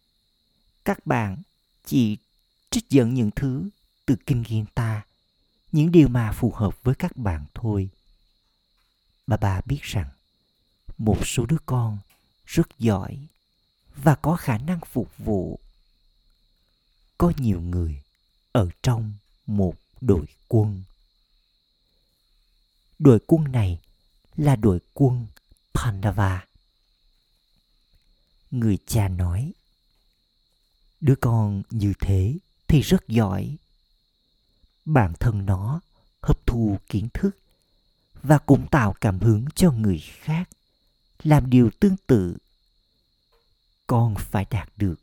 các 0.85 1.05
bạn 1.05 1.41
chỉ 1.85 2.17
trích 2.69 2.89
dẫn 2.89 3.13
những 3.13 3.31
thứ 3.35 3.69
từ 4.05 4.15
kinh 4.25 4.41
nghiệm 4.41 4.65
ta, 4.65 5.05
những 5.71 5.91
điều 5.91 6.07
mà 6.07 6.31
phù 6.31 6.51
hợp 6.51 6.83
với 6.83 6.95
các 6.95 7.17
bạn 7.17 7.45
thôi. 7.53 7.89
Bà 9.27 9.37
bà 9.37 9.61
biết 9.65 9.81
rằng 9.81 10.09
một 10.97 11.27
số 11.27 11.45
đứa 11.45 11.57
con 11.65 11.97
rất 12.45 12.79
giỏi 12.79 13.27
và 13.95 14.15
có 14.15 14.35
khả 14.35 14.57
năng 14.57 14.79
phục 14.91 15.17
vụ 15.17 15.59
có 17.17 17.33
nhiều 17.37 17.61
người 17.61 18.01
ở 18.51 18.69
trong 18.83 19.13
một 19.45 19.75
đội 20.01 20.25
quân 20.47 20.83
đội 22.99 23.19
quân 23.27 23.51
này 23.51 23.79
là 24.37 24.55
đội 24.55 24.79
quân 24.93 25.27
pandava. 25.73 26.45
Người 28.51 28.77
cha 28.87 29.07
nói, 29.07 29.53
đứa 31.01 31.15
con 31.15 31.63
như 31.69 31.93
thế 31.99 32.37
thì 32.67 32.81
rất 32.81 33.07
giỏi. 33.07 33.57
Bản 34.85 35.13
thân 35.19 35.45
nó 35.45 35.81
hấp 36.21 36.45
thu 36.45 36.77
kiến 36.89 37.07
thức 37.13 37.37
và 38.23 38.37
cũng 38.37 38.67
tạo 38.67 38.95
cảm 39.01 39.19
hứng 39.19 39.45
cho 39.55 39.71
người 39.71 39.99
khác 39.99 40.49
làm 41.23 41.49
điều 41.49 41.69
tương 41.79 41.95
tự. 42.07 42.37
Con 43.87 44.15
phải 44.19 44.45
đạt 44.49 44.69
được 44.77 44.95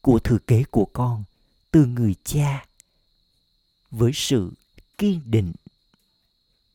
của 0.00 0.18
thừa 0.18 0.38
kế 0.46 0.64
của 0.70 0.84
con 0.84 1.24
từ 1.70 1.86
người 1.86 2.14
cha 2.24 2.66
với 3.90 4.10
sự 4.14 4.52
kiên 4.98 5.20
định. 5.24 5.52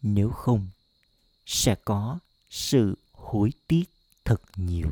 Nếu 0.02 0.30
không 0.30 0.68
sẽ 1.46 1.76
có 1.86 2.20
sự 2.50 2.98
hối 3.12 3.54
tiếc 3.68 3.84
thật 4.26 4.42
nhiều. 4.56 4.92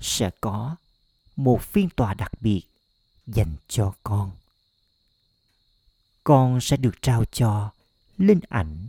Sẽ 0.00 0.30
có 0.40 0.76
một 1.36 1.62
phiên 1.62 1.88
tòa 1.90 2.14
đặc 2.14 2.32
biệt 2.40 2.62
dành 3.26 3.56
cho 3.68 3.94
con. 4.02 4.30
Con 6.24 6.60
sẽ 6.60 6.76
được 6.76 7.02
trao 7.02 7.24
cho 7.24 7.70
linh 8.18 8.40
ảnh. 8.48 8.88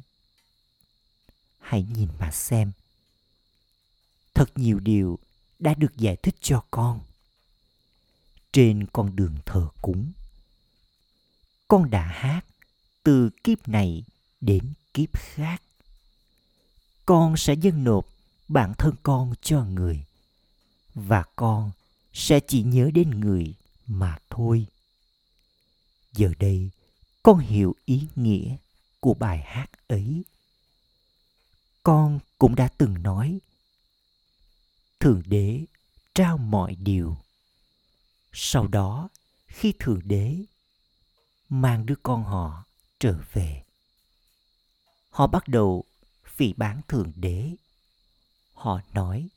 Hãy 1.59 1.85
nhìn 1.95 2.09
mà 2.19 2.31
xem. 2.31 2.71
Thật 4.33 4.51
nhiều 4.55 4.79
điều 4.79 5.19
đã 5.59 5.73
được 5.73 5.97
giải 5.97 6.15
thích 6.15 6.35
cho 6.41 6.63
con. 6.71 6.99
Trên 8.51 8.85
con 8.93 9.15
đường 9.15 9.37
thờ 9.45 9.67
cúng, 9.81 10.11
con 11.67 11.89
đã 11.89 12.01
hát 12.01 12.45
từ 13.03 13.29
kiếp 13.43 13.67
này 13.67 14.03
đến 14.41 14.73
kiếp 14.93 15.09
khác. 15.13 15.61
Con 17.05 17.37
sẽ 17.37 17.53
dâng 17.53 17.83
nộp 17.83 18.05
bản 18.47 18.73
thân 18.77 18.95
con 19.03 19.33
cho 19.41 19.63
người, 19.63 20.03
và 20.95 21.23
con 21.35 21.71
sẽ 22.13 22.39
chỉ 22.39 22.63
nhớ 22.63 22.91
đến 22.93 23.09
người 23.09 23.53
mà 23.87 24.17
thôi. 24.29 24.65
Giờ 26.13 26.33
đây, 26.39 26.69
con 27.23 27.39
hiểu 27.39 27.75
ý 27.85 28.07
nghĩa 28.15 28.57
của 28.99 29.13
bài 29.13 29.37
hát 29.45 29.69
ấy. 29.87 30.23
Con 31.83 32.19
cũng 32.37 32.55
đã 32.55 32.67
từng 32.77 33.03
nói, 33.03 33.39
thượng 34.99 35.21
đế 35.25 35.65
trao 36.15 36.37
mọi 36.37 36.75
điều. 36.75 37.17
Sau 38.33 38.67
đó, 38.67 39.09
khi 39.47 39.73
thượng 39.79 40.01
đế 40.03 40.35
mang 41.49 41.85
đứa 41.85 41.95
con 42.03 42.23
họ 42.23 42.63
trở 42.99 43.17
về 43.33 43.63
họ 45.19 45.27
bắt 45.27 45.47
đầu 45.47 45.83
phỉ 46.25 46.53
bán 46.53 46.81
thượng 46.87 47.11
đế. 47.15 47.55
Họ 48.53 48.81
nói, 48.93 49.29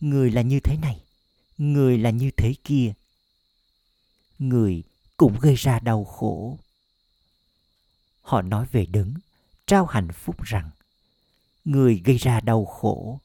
người 0.00 0.30
là 0.30 0.42
như 0.42 0.60
thế 0.60 0.76
này, 0.76 1.00
người 1.58 1.98
là 1.98 2.10
như 2.10 2.30
thế 2.36 2.54
kia. 2.64 2.92
Người 4.38 4.82
cũng 5.16 5.38
gây 5.40 5.54
ra 5.54 5.80
đau 5.80 6.04
khổ. 6.04 6.58
Họ 8.22 8.42
nói 8.42 8.66
về 8.72 8.86
đấng, 8.86 9.14
trao 9.66 9.86
hạnh 9.86 10.08
phúc 10.12 10.42
rằng, 10.42 10.70
người 11.64 12.02
gây 12.04 12.16
ra 12.16 12.40
đau 12.40 12.64
khổ. 12.64 13.20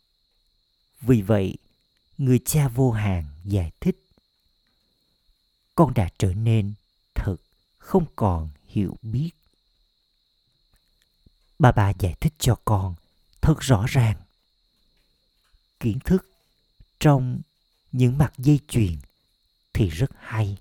Vì 1.01 1.21
vậy, 1.21 1.57
người 2.17 2.39
cha 2.45 2.67
vô 2.67 2.91
hạn 2.91 3.25
giải 3.43 3.71
thích, 3.79 4.05
con 5.75 5.93
đã 5.93 6.09
trở 6.17 6.33
nên 6.33 6.73
thật, 7.15 7.37
không 7.77 8.05
còn 8.15 8.49
hiểu 8.67 8.97
biết 9.01 9.36
bà 11.59 11.71
bà 11.71 11.93
giải 11.99 12.15
thích 12.19 12.33
cho 12.39 12.55
con, 12.65 12.95
thật 13.41 13.55
rõ 13.59 13.85
ràng. 13.87 14.17
Kiến 15.79 15.99
thức 15.99 16.29
trong 16.99 17.41
những 17.91 18.17
mặt 18.17 18.33
dây 18.37 18.59
chuyền 18.67 18.97
thì 19.73 19.89
rất 19.89 20.11
hay. 20.19 20.57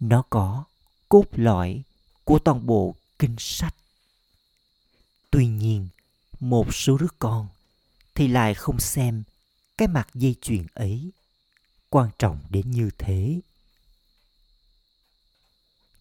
Nó 0.00 0.22
có 0.30 0.64
cốt 1.08 1.24
lõi 1.32 1.82
của 2.24 2.38
toàn 2.38 2.66
bộ 2.66 2.94
kinh 3.18 3.36
sách. 3.38 3.74
Tuy 5.30 5.46
nhiên, 5.46 5.88
một 6.40 6.74
số 6.74 6.98
đứa 6.98 7.06
con 7.18 7.48
thì 8.14 8.28
lại 8.28 8.54
không 8.54 8.80
xem 8.80 9.22
cái 9.78 9.88
mặt 9.88 10.08
dây 10.14 10.36
chuyền 10.40 10.66
ấy 10.74 11.10
quan 11.88 12.10
trọng 12.18 12.38
đến 12.50 12.70
như 12.70 12.90
thế. 12.98 13.40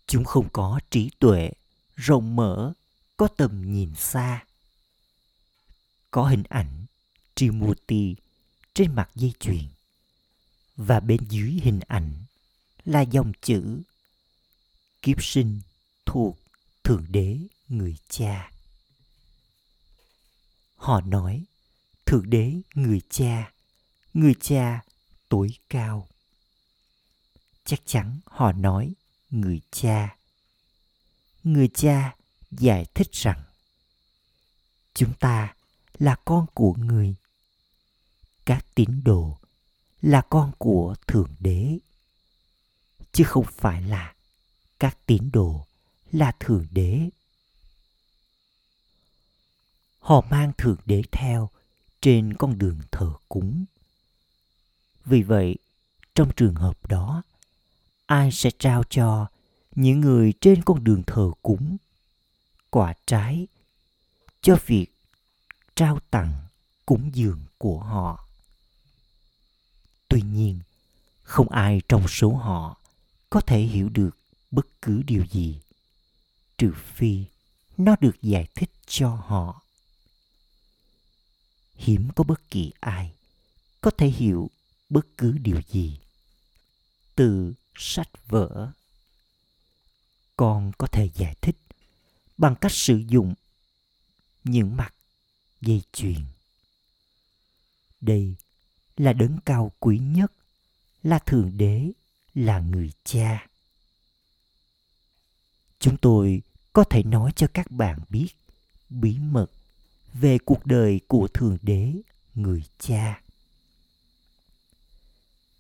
Chúng 0.07 0.25
không 0.25 0.49
có 0.53 0.79
trí 0.91 1.11
tuệ 1.19 1.51
rộng 1.95 2.35
mở 2.35 2.73
có 3.19 3.27
tầm 3.27 3.71
nhìn 3.71 3.95
xa. 3.95 4.45
Có 6.12 6.27
hình 6.27 6.43
ảnh 6.49 6.86
Trimurti 7.36 8.15
trên 8.73 8.95
mặt 8.95 9.10
dây 9.15 9.34
chuyền. 9.39 9.67
Và 10.75 10.99
bên 10.99 11.19
dưới 11.29 11.51
hình 11.63 11.79
ảnh 11.88 12.23
là 12.86 13.01
dòng 13.01 13.32
chữ 13.41 13.82
kiếp 15.01 15.23
sinh 15.23 15.62
thuộc 16.05 16.38
thượng 16.84 17.05
đế 17.10 17.38
người 17.67 17.95
cha. 18.10 18.51
Họ 20.75 21.01
nói, 21.01 21.43
thượng 22.05 22.29
đế 22.29 22.53
người 22.73 23.01
cha 23.10 23.51
người 24.13 24.34
cha 24.41 24.82
tối 25.29 25.49
cao. 25.69 26.08
Chắc 27.65 27.79
chắn 27.86 28.19
họ 28.25 28.51
nói, 28.51 28.93
người 29.29 29.62
cha. 29.71 30.15
Người 31.43 31.69
cha 31.73 32.15
giải 32.51 32.85
thích 32.93 33.12
rằng, 33.12 33.43
chúng 34.93 35.13
ta 35.13 35.55
là 35.99 36.15
con 36.25 36.45
của 36.53 36.73
người. 36.73 37.15
Các 38.45 38.65
tín 38.75 39.03
đồ 39.03 39.38
là 40.01 40.21
con 40.21 40.51
của 40.57 40.95
thượng 41.07 41.35
đế. 41.39 41.77
Chứ 43.12 43.23
không 43.23 43.45
phải 43.57 43.81
là 43.81 44.13
các 44.79 44.97
tín 45.05 45.29
đồ 45.33 45.65
là 46.12 46.31
thượng 46.39 46.67
đế. 46.71 47.09
Họ 49.99 50.21
mang 50.29 50.51
thượng 50.57 50.79
đế 50.85 51.01
theo 51.12 51.49
trên 52.01 52.33
con 52.33 52.57
đường 52.57 52.79
thờ 52.91 53.13
cúng. 53.29 53.65
Vì 55.05 55.21
vậy, 55.21 55.55
trong 56.15 56.31
trường 56.35 56.55
hợp 56.55 56.88
đó, 56.88 57.23
ai 58.05 58.31
sẽ 58.31 58.49
trao 58.59 58.83
cho 58.89 59.27
những 59.75 59.99
người 59.99 60.33
trên 60.41 60.63
con 60.63 60.83
đường 60.83 61.03
thờ 61.07 61.31
cúng? 61.41 61.77
Quả 62.69 62.93
trái 63.05 63.47
cho 64.41 64.58
việc 64.65 64.88
trao 65.75 65.99
tặng 66.12 66.34
cúng 66.86 67.12
dường 67.13 67.45
của 67.58 67.79
họ. 67.79 68.27
Tuy 70.08 70.21
nhiên, 70.21 70.60
không 71.21 71.49
ai 71.49 71.82
trong 71.89 72.08
số 72.08 72.36
họ 72.36 72.77
có 73.29 73.41
thể 73.41 73.60
hiểu 73.62 73.89
được 73.89 74.17
bất 74.51 74.67
cứ 74.82 75.01
điều 75.05 75.25
gì, 75.25 75.60
trừ 76.58 76.73
phi 76.95 77.25
nó 77.77 77.95
được 78.01 78.21
giải 78.21 78.47
thích 78.55 78.71
cho 78.88 79.10
họ. 79.10 79.62
Hiếm 81.75 82.10
có 82.15 82.23
bất 82.23 82.51
kỳ 82.51 82.71
ai 82.79 83.13
có 83.82 83.91
thể 83.91 84.08
hiểu 84.08 84.49
bất 84.89 85.05
cứ 85.17 85.32
điều 85.32 85.62
gì 85.69 85.99
từ 87.15 87.53
sách 87.75 88.27
vở. 88.27 88.71
Con 90.38 90.71
có 90.77 90.88
thể 90.88 91.10
giải 91.15 91.36
thích 91.41 91.55
bằng 92.39 92.56
cách 92.56 92.71
sử 92.71 93.04
dụng 93.08 93.34
những 94.43 94.78
mặt 94.78 94.93
dây 95.62 95.82
chuyền. 95.93 96.25
Đây 98.02 98.36
là 98.97 99.13
đấng 99.13 99.39
cao 99.45 99.71
quý 99.80 99.99
nhất, 99.99 100.32
là 101.04 101.19
thượng 101.19 101.58
đế, 101.58 101.91
là 102.34 102.60
người 102.60 102.91
cha. 103.04 103.47
Chúng 105.80 105.97
tôi 105.97 106.41
có 106.73 106.84
thể 106.84 107.04
nói 107.04 107.32
cho 107.36 107.47
các 107.54 107.71
bạn 107.71 107.99
biết 108.10 108.30
bí 108.89 109.17
mật 109.19 109.47
về 110.13 110.38
cuộc 110.45 110.65
đời 110.65 111.02
của 111.08 111.28
thượng 111.34 111.58
đế, 111.62 111.93
người 112.36 112.63
cha. 112.80 113.21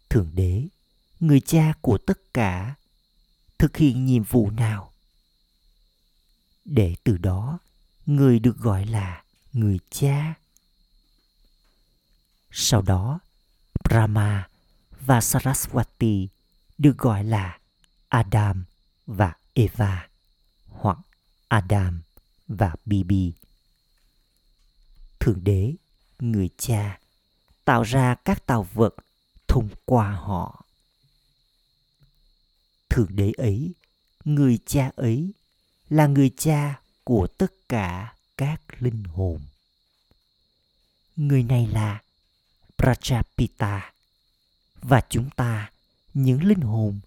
Thượng 0.09 0.31
đế, 0.33 0.67
người 1.19 1.41
cha 1.41 1.73
của 1.81 1.97
tất 1.97 2.33
cả, 2.33 2.75
thực 3.57 3.77
hiện 3.77 4.05
nhiệm 4.05 4.23
vụ 4.23 4.49
nào? 4.51 4.88
Để 6.69 6.95
từ 7.03 7.17
đó, 7.17 7.59
người 8.05 8.39
được 8.39 8.57
gọi 8.57 8.85
là 8.85 9.23
người 9.53 9.79
cha. 9.89 10.33
Sau 12.51 12.81
đó, 12.81 13.19
brahma 13.83 14.49
và 15.05 15.19
saraswati 15.19 16.27
được 16.77 16.97
gọi 16.97 17.23
là 17.23 17.59
adam 18.07 18.65
và 19.05 19.33
eva, 19.53 20.07
hoặc 20.65 20.97
adam 21.47 22.01
và 22.47 22.75
bibi. 22.85 23.33
Thượng 25.19 25.43
đế, 25.43 25.75
người 26.19 26.49
cha, 26.57 26.99
tạo 27.65 27.83
ra 27.83 28.15
các 28.15 28.45
tạo 28.45 28.67
vật 28.73 28.95
thông 29.47 29.69
qua 29.85 30.11
họ. 30.11 30.65
Thượng 32.89 33.15
đế 33.15 33.31
ấy, 33.37 33.73
người 34.25 34.59
cha 34.65 34.91
ấy 34.95 35.33
là 35.89 36.07
người 36.07 36.31
cha 36.37 36.81
của 37.03 37.27
tất 37.37 37.53
cả 37.69 38.15
các 38.37 38.61
linh 38.79 39.03
hồn. 39.03 39.41
Người 41.15 41.43
này 41.43 41.67
là 41.67 42.01
prajapita. 42.77 43.81
Và 44.81 45.01
chúng 45.09 45.29
ta, 45.29 45.71
những 46.13 46.43
linh 46.43 46.61
hồn, 46.61 46.99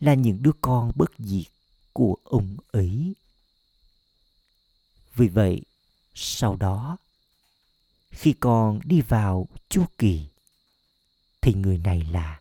là 0.00 0.14
những 0.14 0.42
đứa 0.42 0.52
con 0.60 0.92
bất 0.94 1.10
diệt 1.18 1.46
của 1.92 2.16
ông 2.24 2.56
ấy. 2.72 3.14
Vì 5.14 5.28
vậy, 5.28 5.62
sau 6.14 6.56
đó, 6.56 6.96
khi 8.10 8.34
con 8.40 8.80
đi 8.84 9.00
vào 9.00 9.48
chu 9.68 9.84
kỳ, 9.98 10.26
thì 11.40 11.54
người 11.54 11.78
này 11.78 12.02
là 12.02 12.40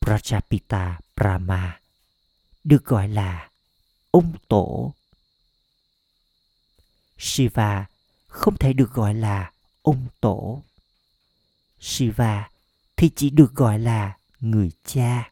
Prajapita 0.00 0.94
Brahma, 1.16 1.80
được 2.64 2.84
gọi 2.84 3.08
là 3.08 3.50
ông 4.14 4.32
tổ. 4.48 4.94
Shiva 7.18 7.86
không 8.26 8.56
thể 8.56 8.72
được 8.72 8.92
gọi 8.92 9.14
là 9.14 9.52
ông 9.82 10.06
tổ. 10.20 10.62
Shiva 11.80 12.50
thì 12.96 13.10
chỉ 13.16 13.30
được 13.30 13.54
gọi 13.54 13.78
là 13.78 14.16
người 14.40 14.70
cha. 14.84 15.30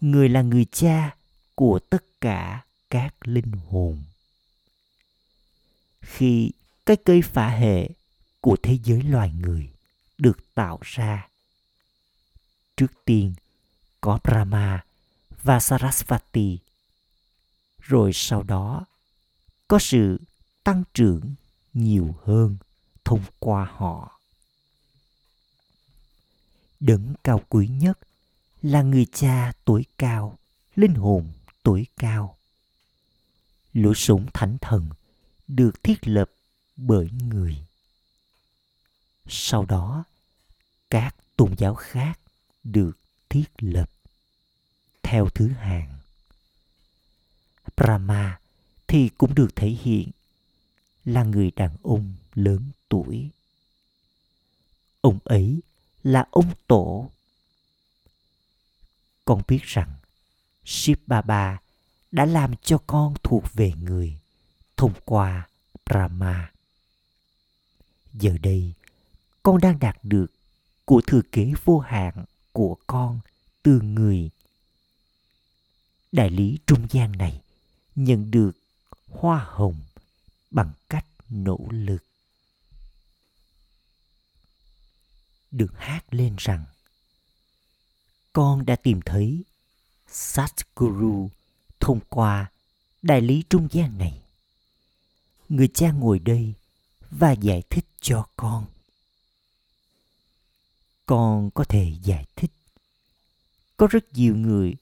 Người 0.00 0.28
là 0.28 0.42
người 0.42 0.64
cha 0.64 1.16
của 1.54 1.78
tất 1.78 2.04
cả 2.20 2.64
các 2.90 3.14
linh 3.20 3.52
hồn. 3.68 4.02
Khi 6.00 6.50
cái 6.86 6.96
cây 7.04 7.22
phả 7.22 7.48
hệ 7.48 7.88
của 8.40 8.56
thế 8.62 8.78
giới 8.84 9.02
loài 9.02 9.32
người 9.32 9.70
được 10.18 10.54
tạo 10.54 10.78
ra, 10.82 11.28
trước 12.76 13.04
tiên 13.04 13.34
có 14.00 14.18
Brahma 14.24 14.84
và 15.42 15.60
Sarasvati. 15.60 16.58
Rồi 17.80 18.10
sau 18.14 18.42
đó 18.42 18.86
có 19.68 19.78
sự 19.78 20.20
tăng 20.64 20.82
trưởng 20.94 21.34
nhiều 21.72 22.14
hơn 22.24 22.56
thông 23.04 23.22
qua 23.38 23.70
họ. 23.72 24.20
Đấng 26.80 27.14
cao 27.24 27.40
quý 27.48 27.68
nhất 27.68 27.98
là 28.62 28.82
người 28.82 29.06
cha 29.12 29.52
tuổi 29.64 29.84
cao, 29.98 30.38
linh 30.74 30.94
hồn 30.94 31.32
tuổi 31.62 31.86
cao. 31.96 32.38
Lũ 33.72 33.94
sủng 33.94 34.26
thánh 34.34 34.58
thần 34.60 34.88
được 35.48 35.82
thiết 35.82 36.08
lập 36.08 36.30
bởi 36.76 37.10
người. 37.10 37.66
Sau 39.26 39.64
đó, 39.64 40.04
các 40.90 41.14
tôn 41.36 41.54
giáo 41.58 41.74
khác 41.74 42.20
được 42.64 42.98
thiết 43.28 43.50
lập 43.58 43.90
theo 45.02 45.28
thứ 45.28 45.48
hạng. 45.48 45.99
Brahma 47.80 48.40
thì 48.88 49.10
cũng 49.18 49.34
được 49.34 49.56
thể 49.56 49.68
hiện 49.68 50.10
là 51.04 51.24
người 51.24 51.50
đàn 51.50 51.76
ông 51.82 52.14
lớn 52.34 52.70
tuổi. 52.88 53.30
Ông 55.00 55.18
ấy 55.24 55.60
là 56.02 56.24
ông 56.30 56.50
tổ. 56.66 57.10
Con 59.24 59.42
biết 59.48 59.62
rằng 59.62 59.92
Shiv 60.64 60.98
Baba 61.06 61.58
đã 62.10 62.26
làm 62.26 62.56
cho 62.62 62.78
con 62.86 63.14
thuộc 63.22 63.44
về 63.52 63.72
người 63.82 64.18
thông 64.76 64.92
qua 65.04 65.48
Brahma. 65.86 66.52
Giờ 68.12 68.38
đây, 68.42 68.72
con 69.42 69.60
đang 69.60 69.78
đạt 69.78 69.98
được 70.02 70.32
của 70.84 71.00
thừa 71.06 71.22
kế 71.32 71.52
vô 71.64 71.78
hạn 71.78 72.24
của 72.52 72.76
con 72.86 73.20
từ 73.62 73.80
người 73.80 74.30
đại 76.12 76.30
lý 76.30 76.58
trung 76.66 76.86
gian 76.90 77.12
này 77.12 77.40
nhận 77.94 78.30
được 78.30 78.52
hoa 79.08 79.46
hồng 79.48 79.80
bằng 80.50 80.72
cách 80.88 81.06
nỗ 81.28 81.58
lực 81.70 82.04
được 85.50 85.72
hát 85.78 86.14
lên 86.14 86.36
rằng 86.38 86.64
con 88.32 88.66
đã 88.66 88.76
tìm 88.76 89.00
thấy 89.04 89.44
Satguru 90.08 91.30
thông 91.80 92.00
qua 92.08 92.50
đại 93.02 93.20
lý 93.20 93.44
trung 93.50 93.68
gian 93.70 93.98
này. 93.98 94.22
Người 95.48 95.68
cha 95.74 95.92
ngồi 95.92 96.18
đây 96.18 96.54
và 97.10 97.32
giải 97.32 97.62
thích 97.70 97.84
cho 98.00 98.28
con. 98.36 98.66
Con 101.06 101.50
có 101.50 101.64
thể 101.64 101.92
giải 102.02 102.26
thích. 102.36 102.50
Có 103.76 103.86
rất 103.90 104.12
nhiều 104.12 104.36
người 104.36 104.74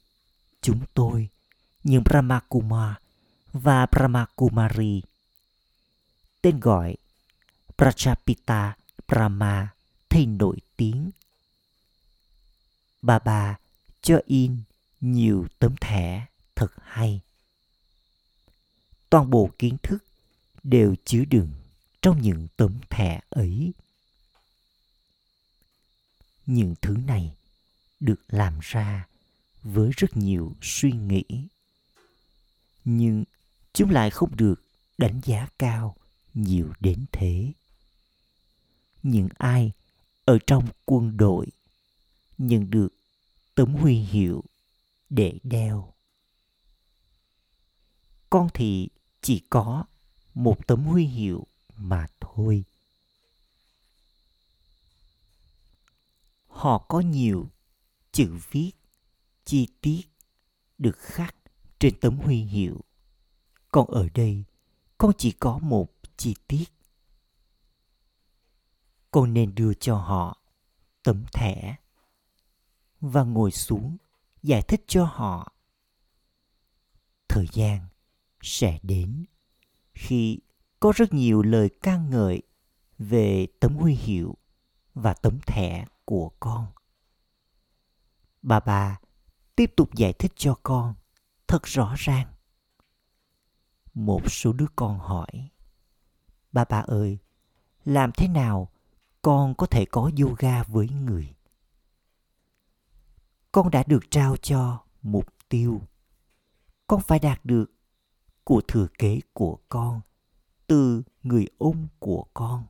chúng 0.63 0.81
tôi, 0.95 1.29
những 1.85 2.05
Brahmakumar 2.05 2.95
và 3.53 3.87
Brahmakumari. 3.87 5.03
Tên 6.43 6.61
gọi 6.61 6.97
Prajapita 7.77 8.73
Brahma 9.09 9.75
thay 10.09 10.27
nổi 10.27 10.57
tiếng. 10.77 11.11
Bà 13.03 13.19
bà 13.19 13.57
cho 14.03 14.21
in 14.27 14.57
nhiều 15.01 15.47
tấm 15.59 15.77
thẻ 15.81 16.27
thật 16.55 16.73
hay. 16.83 17.21
Toàn 19.11 19.31
bộ 19.31 19.51
kiến 19.59 19.77
thức 19.83 20.05
đều 20.63 20.95
chứa 21.05 21.25
đựng 21.25 21.53
trong 22.03 22.23
những 22.23 22.49
tấm 22.57 22.81
thẻ 22.91 23.21
ấy. 23.31 23.73
Những 26.47 26.75
thứ 26.83 26.97
này 27.07 27.37
được 28.01 28.21
làm 28.29 28.59
ra 28.63 29.07
với 29.63 29.91
rất 29.97 30.17
nhiều 30.17 30.57
suy 30.63 30.93
nghĩ 30.93 31.25
nhưng 32.91 33.25
chúng 33.73 33.91
lại 33.91 34.11
không 34.11 34.37
được 34.37 34.63
đánh 34.99 35.21
giá 35.25 35.49
cao 35.59 35.97
nhiều 36.35 36.73
đến 36.81 37.05
thế. 37.13 37.53
Những 39.03 39.29
ai 39.39 39.73
ở 40.25 40.39
trong 40.47 40.69
quân 40.85 41.17
đội 41.17 41.47
nhận 42.39 42.71
được 42.71 42.89
tấm 43.55 43.75
huy 43.75 43.95
hiệu 43.95 44.45
để 45.11 45.39
đeo. 45.43 45.93
Con 48.31 48.49
thì 48.55 48.89
chỉ 49.23 49.43
có 49.51 49.85
một 50.35 50.67
tấm 50.67 50.85
huy 50.85 51.05
hiệu 51.05 51.47
mà 51.77 52.07
thôi. 52.21 52.65
Họ 56.47 56.79
có 56.79 57.01
nhiều 57.01 57.51
chữ 58.13 58.39
viết, 58.51 58.73
chi 59.45 59.69
tiết 59.81 60.03
được 60.79 60.99
khắc 60.99 61.38
trên 61.79 62.01
tấm 62.01 62.17
huy 62.19 62.37
hiệu. 62.37 62.81
Còn 63.69 63.91
ở 63.91 64.09
đây, 64.15 64.45
con 64.99 65.13
chỉ 65.19 65.31
có 65.31 65.59
một 65.59 65.93
chi 66.17 66.35
tiết. 66.49 66.65
Con 69.11 69.35
nên 69.35 69.55
đưa 69.55 69.75
cho 69.75 69.97
họ 69.97 70.39
tấm 71.03 71.25
thẻ 71.33 71.77
và 73.01 73.23
ngồi 73.23 73.51
xuống 73.51 73.97
giải 74.43 74.63
thích 74.63 74.85
cho 74.87 75.05
họ. 75.05 75.53
Thời 77.29 77.47
gian 77.53 77.87
sẽ 78.43 78.79
đến 78.83 79.25
khi 79.95 80.39
có 80.81 80.93
rất 80.97 81.13
nhiều 81.13 81.43
lời 81.43 81.71
ca 81.83 81.97
ngợi 81.97 82.43
về 82.99 83.47
tấm 83.61 83.77
huy 83.77 83.95
hiệu 83.95 84.37
và 84.95 85.15
tấm 85.15 85.39
thẻ 85.47 85.87
của 86.05 86.31
con. 86.41 86.67
Bà 88.43 88.61
bà 88.61 89.01
tiếp 89.57 89.73
tục 89.77 89.95
giải 89.95 90.13
thích 90.13 90.33
cho 90.37 90.55
con 90.63 90.95
thật 91.49 91.63
rõ 91.63 91.95
ràng. 91.99 92.27
Một 93.95 94.31
số 94.31 94.53
đứa 94.53 94.67
con 94.77 94.99
hỏi, 94.99 95.51
ba 96.53 96.65
ba 96.65 96.79
ơi, 96.81 97.19
làm 97.85 98.11
thế 98.13 98.29
nào 98.29 98.69
con 99.23 99.55
có 99.55 99.67
thể 99.67 99.85
có 99.85 100.11
yoga 100.21 100.63
với 100.63 100.89
người? 100.89 101.35
Con 103.53 103.71
đã 103.71 103.83
được 103.87 104.11
trao 104.11 104.37
cho 104.37 104.85
mục 105.03 105.27
tiêu. 105.49 105.83
Con 106.87 107.01
phải 107.01 107.19
đạt 107.19 107.45
được 107.45 107.73
của 108.45 108.61
thừa 108.69 108.87
kế 108.99 109.21
của 109.33 109.59
con, 109.69 110.01
từ 110.67 111.03
người 111.23 111.47
ông 111.59 111.89
của 111.99 112.25
con. 112.35 112.67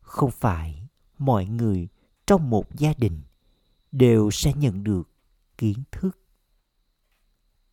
Không 0.00 0.30
phải 0.30 0.88
mọi 1.18 1.46
người 1.46 1.88
trong 2.26 2.50
một 2.50 2.76
gia 2.76 2.92
đình 2.98 3.22
đều 3.92 4.30
sẽ 4.30 4.52
nhận 4.52 4.84
được 4.84 5.10
kiến 5.58 5.82
thức 5.90 6.25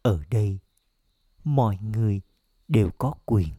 ở 0.04 0.24
đây, 0.30 0.60
mọi 1.44 1.78
người 1.78 2.22
đều 2.68 2.90
có 2.98 3.14
quyền. 3.26 3.50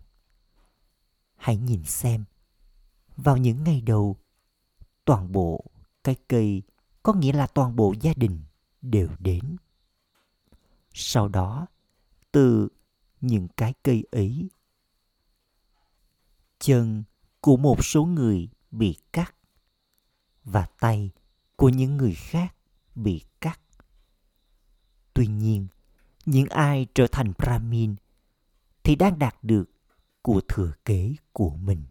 Hãy 1.37 1.57
nhìn 1.57 1.85
xem, 1.85 2.25
vào 3.17 3.37
những 3.37 3.65
ngày 3.65 3.81
đầu, 3.81 4.17
toàn 5.05 5.33
bộ 5.33 5.65
cái 6.05 6.17
cây, 6.29 6.63
có 7.03 7.13
nghĩa 7.13 7.33
là 7.33 7.47
toàn 7.47 7.77
bộ 7.77 7.95
gia 8.01 8.13
đình 8.17 8.43
đều 8.83 9.09
đến. 9.19 9.57
Sau 10.93 11.29
đó, 11.29 11.67
từ 12.33 12.69
những 13.21 13.49
cái 13.57 13.75
cây 13.83 14.05
ấy, 14.11 14.49
chân 16.59 17.05
của 17.41 17.57
một 17.57 17.85
số 17.85 18.05
người 18.05 18.49
bị 18.71 18.97
cắt 19.13 19.35
và 20.45 20.67
tay 20.81 21.11
của 21.57 21.69
những 21.69 21.97
người 21.97 22.15
khác 22.15 22.57
bị 22.95 23.23
cắt. 23.41 23.61
Tuy 25.15 25.27
nhiên 25.27 25.67
những 26.27 26.49
ai 26.49 26.87
trở 26.95 27.07
thành 27.13 27.33
brahmin 27.39 27.95
thì 28.83 28.97
đang 28.97 29.19
đạt 29.19 29.37
được 29.43 29.65
của 30.23 30.41
thừa 30.49 30.73
kế 30.85 31.15
của 31.33 31.51
mình. 31.51 31.85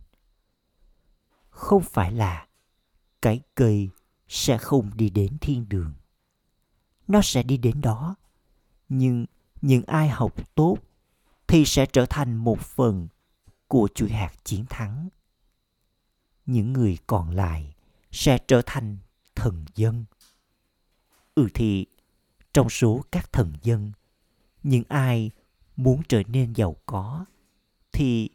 Không 1.50 1.84
phải 1.84 2.12
là 2.12 2.48
cái 3.22 3.42
cây 3.56 3.90
sẽ 4.28 4.58
không 4.58 4.92
đi 4.96 5.10
đến 5.10 5.38
thiên 5.42 5.70
đường. 5.70 5.94
Nó 7.08 7.22
sẽ 7.22 7.44
đi 7.44 7.58
đến 7.58 7.82
đó. 7.82 8.16
Nhưng 8.90 9.26
những 9.62 9.84
ai 9.88 10.10
học 10.10 10.56
tốt 10.56 10.78
thì 11.48 11.66
sẽ 11.66 11.86
trở 11.86 12.06
thành 12.06 12.36
một 12.36 12.60
phần 12.60 13.08
của 13.68 13.88
chuỗi 13.96 14.10
hạt 14.10 14.34
chiến 14.44 14.66
thắng. 14.70 15.10
Những 16.46 16.74
người 16.74 16.98
còn 17.08 17.32
lại 17.32 17.76
sẽ 18.12 18.38
trở 18.48 18.62
thành 18.66 18.98
thần 19.36 19.66
dân. 19.76 20.06
Ừ 21.36 21.48
thì, 21.54 21.86
trong 22.54 22.70
số 22.70 23.02
các 23.12 23.34
thần 23.34 23.54
dân 23.62 23.92
những 24.64 24.84
ai 24.90 25.32
muốn 25.76 26.02
trở 26.10 26.24
nên 26.28 26.54
giàu 26.54 26.76
có 26.86 27.26
thì 27.92 28.30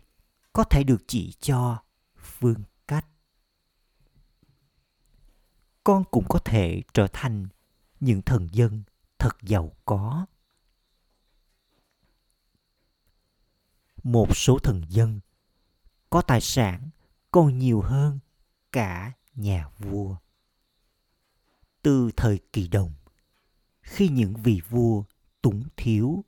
có 0.52 0.64
thể 0.64 0.84
được 0.84 1.04
chỉ 1.06 1.32
cho 1.40 1.82
phương 2.16 2.62
cách. 2.88 3.06
Con 5.84 6.04
cũng 6.10 6.24
có 6.28 6.38
thể 6.38 6.82
trở 6.94 7.06
thành 7.12 7.48
những 8.00 8.22
thần 8.22 8.48
dân 8.52 8.82
thật 9.18 9.42
giàu 9.42 9.72
có. 9.84 10.26
Một 14.02 14.36
số 14.36 14.58
thần 14.58 14.82
dân 14.88 15.20
có 16.10 16.22
tài 16.22 16.40
sản 16.40 16.90
còn 17.30 17.58
nhiều 17.58 17.80
hơn 17.80 18.18
cả 18.72 19.12
nhà 19.34 19.68
vua. 19.78 20.16
Từ 21.82 22.10
thời 22.16 22.40
kỳ 22.52 22.68
đồng, 22.68 22.92
khi 23.82 24.08
những 24.08 24.34
vị 24.34 24.60
vua 24.68 25.04
túng 25.42 25.64
thiếu. 25.76 26.24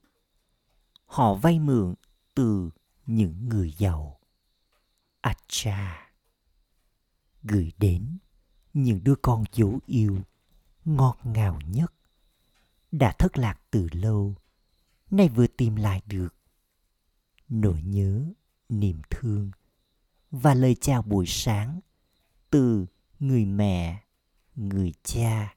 Họ 1.06 1.34
vay 1.34 1.58
mượn 1.58 1.94
từ 2.34 2.70
những 3.06 3.48
người 3.48 3.74
giàu. 3.78 4.20
Acha 5.20 6.10
gửi 7.42 7.72
đến 7.78 8.18
những 8.72 9.04
đứa 9.04 9.14
con 9.22 9.44
dấu 9.52 9.80
yêu 9.86 10.22
ngọt 10.84 11.18
ngào 11.24 11.60
nhất 11.66 11.92
đã 12.92 13.12
thất 13.18 13.38
lạc 13.38 13.60
từ 13.70 13.88
lâu, 13.92 14.34
nay 15.10 15.28
vừa 15.28 15.46
tìm 15.46 15.76
lại 15.76 16.02
được. 16.06 16.34
Nỗi 17.48 17.82
nhớ, 17.82 18.24
niềm 18.68 19.00
thương 19.10 19.50
và 20.30 20.54
lời 20.54 20.76
chào 20.80 21.02
buổi 21.02 21.26
sáng 21.26 21.80
từ 22.50 22.86
người 23.18 23.44
mẹ, 23.44 24.02
người 24.54 24.92
cha, 25.02 25.54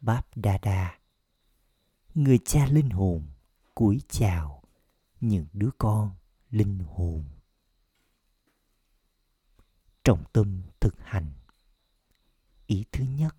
báp 0.00 0.36
đa 0.36 0.58
đa 0.58 0.97
người 2.18 2.38
cha 2.38 2.66
linh 2.66 2.90
hồn, 2.90 3.26
cúi 3.74 4.02
chào 4.08 4.62
những 5.20 5.46
đứa 5.52 5.70
con 5.78 6.16
linh 6.50 6.78
hồn. 6.78 7.24
Trọng 10.04 10.24
tâm 10.32 10.62
thực 10.80 10.94
hành. 11.00 11.32
Ý 12.66 12.84
thứ 12.92 13.04
nhất, 13.04 13.36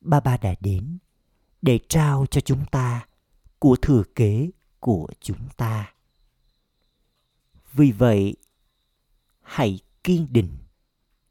ba 0.00 0.20
ba 0.20 0.36
đã 0.36 0.54
đến 0.60 0.98
để 1.62 1.78
trao 1.88 2.26
cho 2.26 2.40
chúng 2.40 2.64
ta 2.70 3.06
của 3.58 3.76
thừa 3.82 4.02
kế 4.14 4.50
của 4.80 5.08
chúng 5.20 5.48
ta. 5.56 5.94
Vì 7.72 7.92
vậy, 7.92 8.36
hãy 9.42 9.80
kiên 10.04 10.26
định 10.30 10.58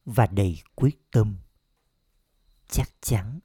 và 0.05 0.27
đầy 0.27 0.61
quyết 0.75 1.11
tâm. 1.11 1.37
Chắc 2.67 2.89
chắn 3.01 3.39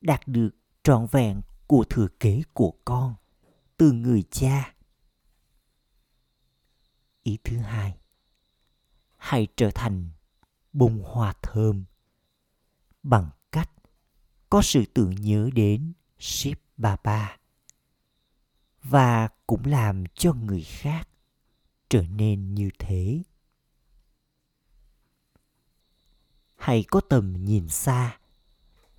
đạt 0.00 0.28
được 0.28 0.50
trọn 0.82 1.06
vẹn 1.12 1.40
của 1.66 1.84
thừa 1.90 2.08
kế 2.20 2.42
của 2.52 2.74
con, 2.84 3.14
từ 3.76 3.92
người 3.92 4.22
cha 4.30 4.74
ý 7.22 7.38
thứ 7.44 7.56
hai, 7.58 7.98
hãy 9.16 9.46
trở 9.56 9.70
thành 9.74 10.10
bông 10.72 11.02
hoa 11.02 11.34
thơm 11.42 11.84
bằng 13.02 13.30
cách 13.52 13.70
có 14.50 14.62
sự 14.62 14.84
tưởng 14.94 15.14
nhớ 15.14 15.50
đến 15.54 15.92
ship 16.18 16.58
bà 16.76 16.96
ba 17.04 17.36
và 18.82 19.28
cũng 19.46 19.64
làm 19.64 20.04
cho 20.14 20.32
người 20.32 20.62
khác 20.62 21.08
trở 21.88 22.02
nên 22.02 22.54
như 22.54 22.70
thế. 22.78 23.22
Hãy 26.56 26.84
có 26.90 27.00
tầm 27.00 27.44
nhìn 27.44 27.68
xa 27.68 28.18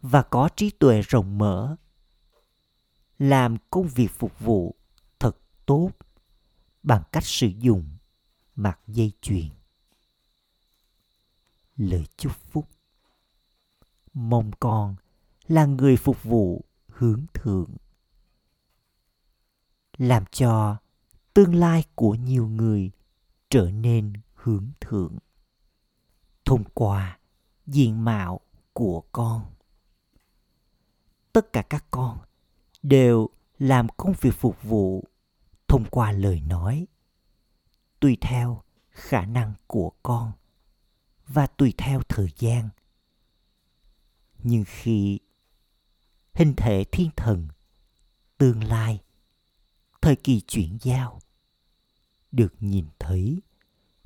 và 0.02 0.22
có 0.22 0.50
trí 0.56 0.70
tuệ 0.70 1.02
rộng 1.02 1.38
mở. 1.38 1.76
Làm 3.20 3.58
công 3.70 3.88
việc 3.88 4.12
phục 4.12 4.40
vụ 4.40 4.76
thật 5.20 5.38
tốt 5.66 5.92
bằng 6.84 7.04
cách 7.12 7.26
sử 7.26 7.48
dụng 7.48 7.98
mặt 8.56 8.80
dây 8.88 9.12
chuyền. 9.22 9.50
Lời 11.78 12.06
chúc 12.18 12.32
phúc 12.52 12.68
Mong 14.14 14.52
con 14.60 14.96
là 15.48 15.66
người 15.66 15.98
phục 15.98 16.24
vụ 16.24 16.66
hướng 16.88 17.26
thượng. 17.34 17.78
Làm 19.98 20.24
cho 20.32 20.78
tương 21.34 21.56
lai 21.56 21.84
của 21.96 22.16
nhiều 22.16 22.48
người 22.48 22.92
trở 23.50 23.72
nên 23.72 24.14
hướng 24.34 24.72
thượng 24.80 25.18
thông 26.46 26.64
qua 26.74 27.20
diện 27.66 28.06
mạo 28.06 28.40
của 28.74 29.04
con 29.12 29.46
tất 31.34 31.54
cả 31.54 31.62
các 31.62 31.86
con 31.92 32.20
đều 32.84 33.30
làm 33.60 33.88
công 33.98 34.14
việc 34.22 34.34
phục 34.34 34.64
vụ 34.64 35.04
thông 35.68 35.86
qua 35.92 36.12
lời 36.12 36.42
nói, 36.42 36.88
tùy 38.00 38.18
theo 38.22 38.64
khả 38.90 39.26
năng 39.26 39.54
của 39.68 39.92
con 40.04 40.32
và 41.28 41.48
tùy 41.48 41.74
theo 41.78 42.02
thời 42.10 42.28
gian. 42.38 42.70
Nhưng 44.44 44.64
khi 44.68 45.20
hình 46.34 46.54
thể 46.58 46.84
thiên 46.92 47.10
thần 47.16 47.48
tương 48.38 48.64
lai, 48.64 49.02
thời 50.02 50.16
kỳ 50.16 50.42
chuyển 50.42 50.78
giao 50.82 51.20
được 52.32 52.54
nhìn 52.60 52.86
thấy 53.00 53.42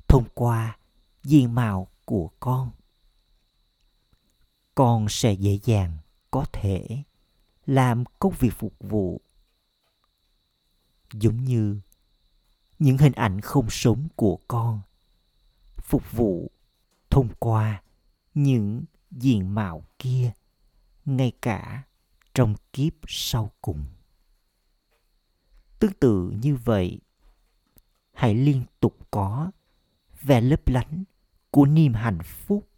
thông 0.08 0.24
qua 0.34 0.78
diện 1.22 1.54
mạo 1.54 1.88
của 2.04 2.30
con 2.40 2.70
con 4.74 5.06
sẽ 5.08 5.32
dễ 5.32 5.58
dàng 5.64 5.98
có 6.30 6.44
thể 6.52 7.02
làm 7.68 8.04
công 8.18 8.34
việc 8.38 8.50
phục 8.50 8.74
vụ. 8.80 9.20
Giống 11.12 11.44
như 11.44 11.80
những 12.78 12.98
hình 12.98 13.12
ảnh 13.12 13.40
không 13.40 13.70
sống 13.70 14.08
của 14.16 14.38
con 14.48 14.80
phục 15.76 16.12
vụ 16.12 16.50
thông 17.10 17.28
qua 17.38 17.82
những 18.34 18.84
diện 19.10 19.54
mạo 19.54 19.84
kia, 19.98 20.32
ngay 21.04 21.32
cả 21.42 21.82
trong 22.34 22.54
kiếp 22.72 22.92
sau 23.08 23.50
cùng. 23.60 23.84
Tương 25.78 25.92
tự 25.92 26.30
như 26.42 26.56
vậy, 26.56 27.00
hãy 28.12 28.34
liên 28.34 28.64
tục 28.80 28.98
có 29.10 29.50
vẻ 30.22 30.40
lấp 30.40 30.68
lánh 30.68 31.04
của 31.50 31.66
niềm 31.66 31.94
hạnh 31.94 32.22
phúc, 32.22 32.68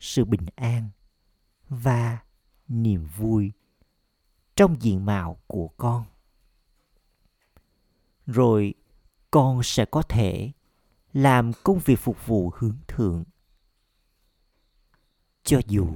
sự 0.00 0.24
bình 0.24 0.46
an 0.56 0.90
và 1.68 2.18
niềm 2.82 3.06
vui 3.16 3.52
trong 4.56 4.82
diện 4.82 5.04
mạo 5.06 5.38
của 5.46 5.68
con. 5.68 6.04
Rồi 8.26 8.74
con 9.30 9.62
sẽ 9.62 9.84
có 9.84 10.02
thể 10.02 10.52
làm 11.12 11.52
công 11.62 11.78
việc 11.78 11.98
phục 11.98 12.26
vụ 12.26 12.52
hướng 12.56 12.76
thượng. 12.88 13.24
Cho 15.42 15.60
dù 15.66 15.88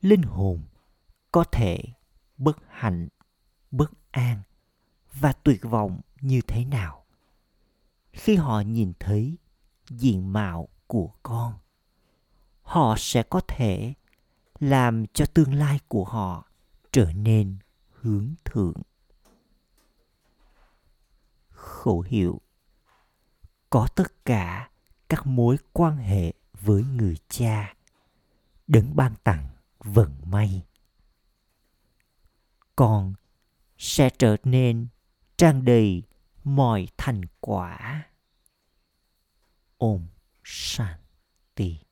linh 0.00 0.22
hồn 0.22 0.62
có 1.32 1.44
thể 1.52 1.78
bất 2.36 2.58
hạnh, 2.68 3.08
bất 3.70 3.92
an 4.10 4.42
và 5.12 5.32
tuyệt 5.32 5.60
vọng 5.62 6.00
như 6.20 6.40
thế 6.46 6.64
nào, 6.64 7.04
khi 8.12 8.36
họ 8.36 8.60
nhìn 8.60 8.92
thấy 9.00 9.36
diện 9.88 10.32
mạo 10.32 10.68
của 10.86 11.10
con, 11.22 11.58
họ 12.62 12.94
sẽ 12.98 13.22
có 13.22 13.40
thể 13.48 13.94
làm 14.64 15.06
cho 15.06 15.26
tương 15.26 15.54
lai 15.54 15.80
của 15.88 16.04
họ 16.04 16.44
trở 16.92 17.12
nên 17.12 17.56
hướng 17.92 18.34
thượng. 18.44 18.82
Khẩu 21.48 22.00
hiệu, 22.00 22.40
có 23.70 23.88
tất 23.96 24.24
cả 24.24 24.70
các 25.08 25.26
mối 25.26 25.56
quan 25.72 25.96
hệ 25.96 26.32
với 26.60 26.82
người 26.82 27.16
cha, 27.28 27.74
đấng 28.66 28.96
ban 28.96 29.14
tặng 29.24 29.48
vận 29.78 30.12
may. 30.24 30.62
Con 32.76 33.14
sẽ 33.78 34.10
trở 34.18 34.36
nên 34.44 34.86
tràn 35.36 35.64
đầy 35.64 36.02
mọi 36.44 36.88
thành 36.96 37.22
quả. 37.40 38.02
Ôm 39.78 40.06
shanti. 40.44 41.83